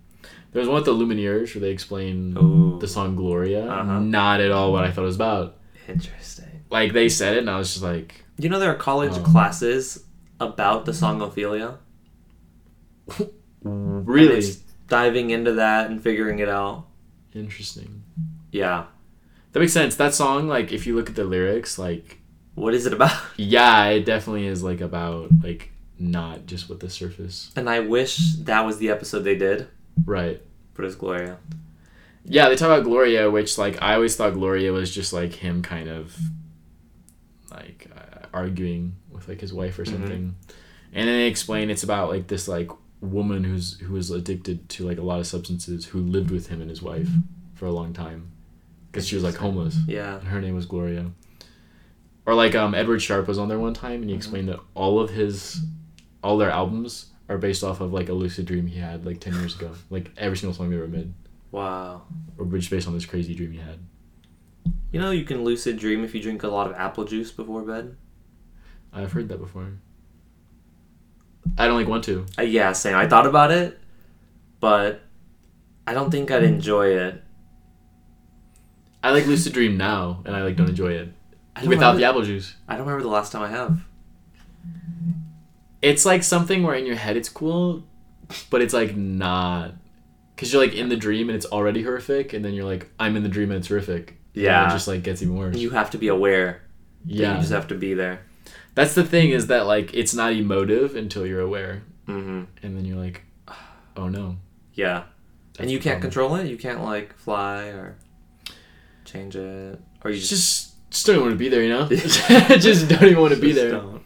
There 0.53 0.61
was 0.61 0.69
one 0.69 0.77
with 0.77 0.85
the 0.87 0.93
Lumineers 0.95 1.55
where 1.55 1.61
they 1.63 1.71
explain 1.71 2.37
Ooh, 2.39 2.79
the 2.81 2.89
song 2.89 3.15
Gloria. 3.17 3.65
Uh-huh. 3.69 4.01
Not 4.01 4.41
at 4.41 4.51
all 4.51 4.73
what 4.73 4.85
I 4.85 4.91
thought 4.91 5.03
it 5.03 5.07
was 5.07 5.17
about. 5.17 5.57
interesting. 5.89 6.63
Like 6.71 6.93
they 6.93 7.09
said 7.09 7.37
it, 7.37 7.41
and 7.41 7.51
I 7.51 7.59
was 7.59 7.71
just 7.73 7.83
like, 7.85 8.24
You 8.39 8.49
know 8.49 8.59
there 8.59 8.71
are 8.71 8.75
college 8.77 9.13
Oh. 9.17 9.21
classes 9.23 10.05
about 10.41 10.85
the 10.85 10.93
song 10.95 11.21
Ophelia. 11.23 11.79
And 13.19 13.29
mm-hmm. 13.65 14.11
really 14.11 14.43
diving 14.89 15.31
into 15.31 15.53
that 15.53 15.91
and 15.91 16.03
figuring 16.03 16.39
it 16.39 16.49
out. 16.49 16.87
interesting. 17.35 18.03
Yeah. 18.53 18.85
That 19.53 19.61
makes 19.61 19.73
sense. 19.73 19.97
That 19.97 20.15
song, 20.15 20.47
like, 20.49 20.73
if 20.73 20.87
you 20.87 20.95
look 20.95 21.09
at 21.09 21.17
the 21.17 21.25
lyrics, 21.25 21.79
like, 21.79 22.19
What 22.55 22.75
is 22.75 22.87
it 22.87 22.93
about? 22.93 23.17
yeah, 23.37 23.87
it 23.87 24.05
definitely 24.05 24.47
is 24.47 24.63
like 24.63 24.81
about 24.81 25.29
like 25.43 25.71
not 25.99 26.47
just 26.47 26.69
what 26.69 26.81
the 26.81 26.91
surface. 26.91 27.51
And 27.57 27.69
I 27.69 27.81
wish 27.81 28.35
that 28.37 28.63
was 28.67 28.79
the 28.79 28.91
episode 28.91 29.21
they 29.21 29.37
did, 29.37 29.69
Right. 30.05 30.41
but 30.75 30.85
it's 30.85 30.95
Gloria. 30.95 31.39
Yeah, 32.25 32.49
they 32.49 32.57
talk 32.57 32.67
about 32.67 32.85
Gloria, 32.85 33.31
which 33.31 33.59
like 33.59 33.81
I 33.83 33.95
always 33.95 34.17
thought 34.17 34.35
Gloria 34.35 34.73
was 34.73 34.95
just 34.95 35.13
like 35.13 35.33
him 35.35 35.63
kind 35.63 35.89
of 35.89 36.17
like 37.55 37.87
uh, 37.97 38.27
arguing 38.33 38.97
with 39.11 39.29
like 39.29 39.41
his 39.41 39.53
wife 39.53 39.79
or 39.79 39.85
Mhm. 39.85 39.91
something. 39.93 40.35
And 40.93 41.09
then 41.09 41.17
they 41.19 41.27
explain 41.27 41.71
it's 41.71 41.83
about 41.83 42.09
like 42.11 42.27
this 42.29 42.47
like 42.49 42.71
woman 43.01 43.45
who's 43.45 43.79
who 43.81 43.93
was 43.95 44.11
addicted 44.11 44.69
to 44.71 44.87
like 44.87 44.99
a 44.99 45.03
lot 45.03 45.21
of 45.21 45.27
substances 45.27 45.87
who 45.87 46.01
lived 46.01 46.31
with 46.31 46.47
him 46.49 46.61
and 46.61 46.71
his 46.71 46.81
wife 46.83 47.09
for 47.55 47.67
a 47.67 47.73
long 47.73 47.93
time 47.93 48.31
because 48.91 49.07
she 49.07 49.15
was 49.15 49.25
like 49.25 49.37
homeless. 49.37 49.77
Yeah. 49.87 50.19
And 50.19 50.29
her 50.29 50.41
name 50.41 50.55
was 50.55 50.67
Gloria. 50.67 51.11
Or 52.27 52.35
like 52.35 52.55
um 52.55 52.75
Edward 52.75 53.01
Sharpe 53.03 53.29
was 53.29 53.39
on 53.39 53.49
there 53.49 53.59
one 53.59 53.75
time 53.75 54.01
and 54.01 54.09
he 54.09 54.15
Mhm. 54.15 54.19
explained 54.19 54.49
that 54.49 54.61
all 54.75 55.01
of 55.01 55.11
his 55.11 55.61
all 56.23 56.39
their 56.39 56.51
albums 56.51 57.11
are 57.29 57.37
based 57.39 57.63
off 57.63 57.81
of 57.81 57.93
like 57.93 58.09
a 58.09 58.13
lucid 58.15 58.47
dream 58.47 58.67
he 58.67 58.79
had 58.79 59.05
like 59.05 59.21
10 59.21 59.35
years 59.35 59.55
ago. 59.57 59.73
Like 59.91 60.11
every 60.17 60.37
single 60.39 60.55
song 60.55 60.71
they 60.71 60.77
ever 60.77 60.87
made 60.89 61.13
Wow. 61.53 62.03
or 62.39 62.45
which 62.47 62.71
based 62.71 62.87
on 62.89 62.95
this 62.95 63.05
crazy 63.05 63.35
dream 63.35 63.53
he 63.53 63.59
had. 63.59 63.79
You 64.95 65.01
know 65.01 65.11
you 65.11 65.25
can 65.25 65.43
lucid 65.43 65.77
dream 65.77 66.05
if 66.05 66.15
you 66.15 66.23
drink 66.23 66.45
a 66.45 66.49
lot 66.49 66.69
of 66.71 66.77
apple 66.77 67.03
juice 67.03 67.33
before 67.33 67.63
bed? 67.63 67.97
I've 68.93 69.11
heard 69.11 69.29
that 69.29 69.41
before. 69.41 69.73
I 71.59 71.67
don't 71.67 71.77
like 71.77 71.89
want 71.89 72.05
to. 72.05 72.25
Uh, 72.39 72.43
yeah, 72.43 72.71
same. 72.71 72.95
I 72.95 73.09
thought 73.09 73.27
about 73.27 73.51
it, 73.51 73.77
but 74.61 75.03
I 75.85 75.95
don't 75.95 76.13
think 76.13 76.31
I'd 76.31 76.45
enjoy 76.45 76.91
it. 76.91 77.21
I 79.03 79.11
like 79.11 79.27
lucid 79.27 79.53
dream 79.53 79.77
now, 79.77 80.23
and 80.27 80.37
I 80.37 80.45
like 80.45 80.55
don't 80.55 80.69
enjoy 80.69 80.93
it 80.93 81.09
don't 81.57 81.71
without 81.71 81.97
the 81.97 82.05
apple 82.05 82.23
juice. 82.23 82.55
I 82.69 82.77
don't 82.77 82.87
remember 82.87 83.03
the 83.03 83.11
last 83.11 83.33
time 83.33 83.43
I 83.43 83.49
have. 83.49 83.81
It's 85.83 86.07
like 86.07 86.23
something 86.23 86.63
where 86.63 86.77
in 86.77 86.87
your 86.87 86.95
head 86.95 87.17
it's 87.17 87.29
cool, 87.29 87.83
but 88.49 88.63
it's 88.63 88.73
like 88.73 88.95
not 88.95 89.73
because 90.37 90.53
you're 90.53 90.65
like 90.65 90.77
in 90.77 90.89
the 90.89 90.97
dream 90.97 91.31
and 91.31 91.35
it's 91.35 91.47
already 91.47 91.83
horrific, 91.83 92.33
and 92.33 92.45
then 92.45 92.55
you're 92.55 92.65
like, 92.65 92.93
I'm 93.01 93.17
in 93.17 93.25
the 93.25 93.29
dream 93.29 93.51
and 93.51 93.59
it's 93.59 93.67
horrific. 93.67 94.19
And 94.35 94.43
Yeah. 94.45 94.67
it 94.67 94.71
just 94.71 94.89
like 94.89 95.03
gets 95.03 95.23
even 95.23 95.37
worse. 95.37 95.57
You 95.57 95.71
have 95.71 95.91
to 95.93 95.99
be 95.99 96.09
aware. 96.09 96.63
Yeah. 97.07 97.23
yeah, 97.23 97.35
You 97.35 97.41
just 97.41 97.53
have 97.53 97.69
to 97.69 97.75
be 97.75 97.95
there. 97.95 98.21
that's 98.75 98.95
the 98.95 99.05
thing 99.05 99.31
is 99.31 99.47
that 99.49 99.67
like 99.67 99.95
it's 99.95 100.15
not 100.15 100.33
emotive 100.33 100.97
until 100.97 101.27
you're 101.27 101.41
aware, 101.41 101.83
Mm-hmm. 102.09 102.45
and 102.63 102.77
then 102.77 102.85
you're 102.85 102.99
like, 102.99 103.23
oh 103.97 104.09
no. 104.09 104.37
Yeah. 104.75 105.05
That's 105.53 105.61
and 105.61 105.71
you 105.71 105.79
can't 105.79 106.01
problem. 106.01 106.11
control 106.31 106.35
it. 106.37 106.51
You 106.51 106.57
can't 106.57 106.83
like 106.83 107.17
fly 107.17 107.67
or 107.67 107.97
change 109.05 109.37
it, 109.37 109.79
or 110.05 110.11
you 110.11 110.19
just, 110.19 110.31
just 110.31 110.71
just 110.91 111.07
don't 111.07 111.17
even 111.17 111.27
want 111.29 111.33
to 111.35 111.39
be 111.39 111.49
there, 111.49 111.63
you 111.63 111.69
know. 111.69 111.87
just 112.59 112.89
don't 112.89 113.03
even 113.05 113.21
want 113.21 113.35
to 113.35 113.41
be 113.41 113.53
there. 113.53 113.71
don't. 113.73 114.03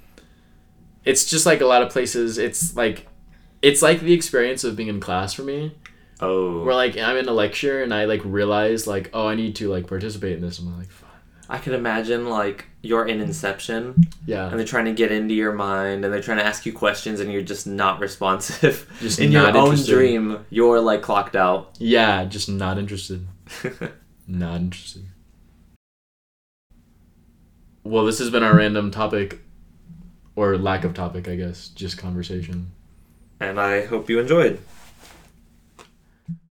It's 1.04 1.24
just 1.24 1.46
like 1.46 1.60
a 1.60 1.66
lot 1.66 1.82
of 1.82 1.90
places. 1.90 2.36
It's 2.38 2.76
like, 2.76 3.06
it's 3.62 3.80
like 3.82 4.00
the 4.00 4.12
experience 4.12 4.64
of 4.64 4.76
being 4.76 4.88
in 4.88 5.00
class 5.00 5.32
for 5.32 5.42
me, 5.42 5.74
Oh. 6.20 6.64
where 6.64 6.74
like 6.74 6.96
I'm 6.98 7.16
in 7.16 7.28
a 7.28 7.32
lecture 7.32 7.82
and 7.82 7.94
I 7.94 8.06
like 8.06 8.20
realize 8.24 8.86
like, 8.86 9.10
oh, 9.14 9.26
I 9.28 9.34
need 9.36 9.54
to 9.56 9.68
like 9.70 9.86
participate 9.86 10.32
in 10.36 10.40
this. 10.42 10.58
I'm 10.58 10.76
like, 10.78 10.90
fuck. 10.90 11.04
I 11.48 11.58
can 11.58 11.72
imagine 11.74 12.28
like 12.28 12.66
you're 12.82 13.06
in 13.06 13.20
Inception 13.20 14.06
Yeah. 14.26 14.48
and 14.50 14.58
they're 14.58 14.66
trying 14.66 14.84
to 14.86 14.92
get 14.92 15.10
into 15.12 15.34
your 15.34 15.52
mind 15.52 16.04
and 16.04 16.12
they're 16.12 16.20
trying 16.22 16.38
to 16.38 16.44
ask 16.44 16.66
you 16.66 16.72
questions 16.72 17.20
and 17.20 17.32
you're 17.32 17.42
just 17.42 17.66
not 17.66 18.00
responsive. 18.00 18.90
Just 19.00 19.18
in 19.20 19.32
not 19.32 19.54
your 19.54 19.62
own 19.62 19.76
dream, 19.84 20.44
you're 20.50 20.80
like 20.80 21.00
clocked 21.02 21.36
out. 21.36 21.70
Yeah, 21.78 22.24
just 22.24 22.48
not 22.48 22.78
interested. 22.78 23.26
Not 24.30 24.60
interested. 24.60 25.06
Well, 27.82 28.04
this 28.04 28.18
has 28.18 28.28
been 28.28 28.42
our 28.42 28.54
random 28.54 28.90
topic, 28.90 29.40
or 30.36 30.58
lack 30.58 30.84
of 30.84 30.92
topic, 30.94 31.28
I 31.28 31.36
guess. 31.36 31.68
Just 31.68 31.96
conversation. 31.96 32.70
and 33.40 33.58
I 33.58 33.86
hope 33.86 34.10
you 34.10 34.18
enjoyed. 34.20 34.60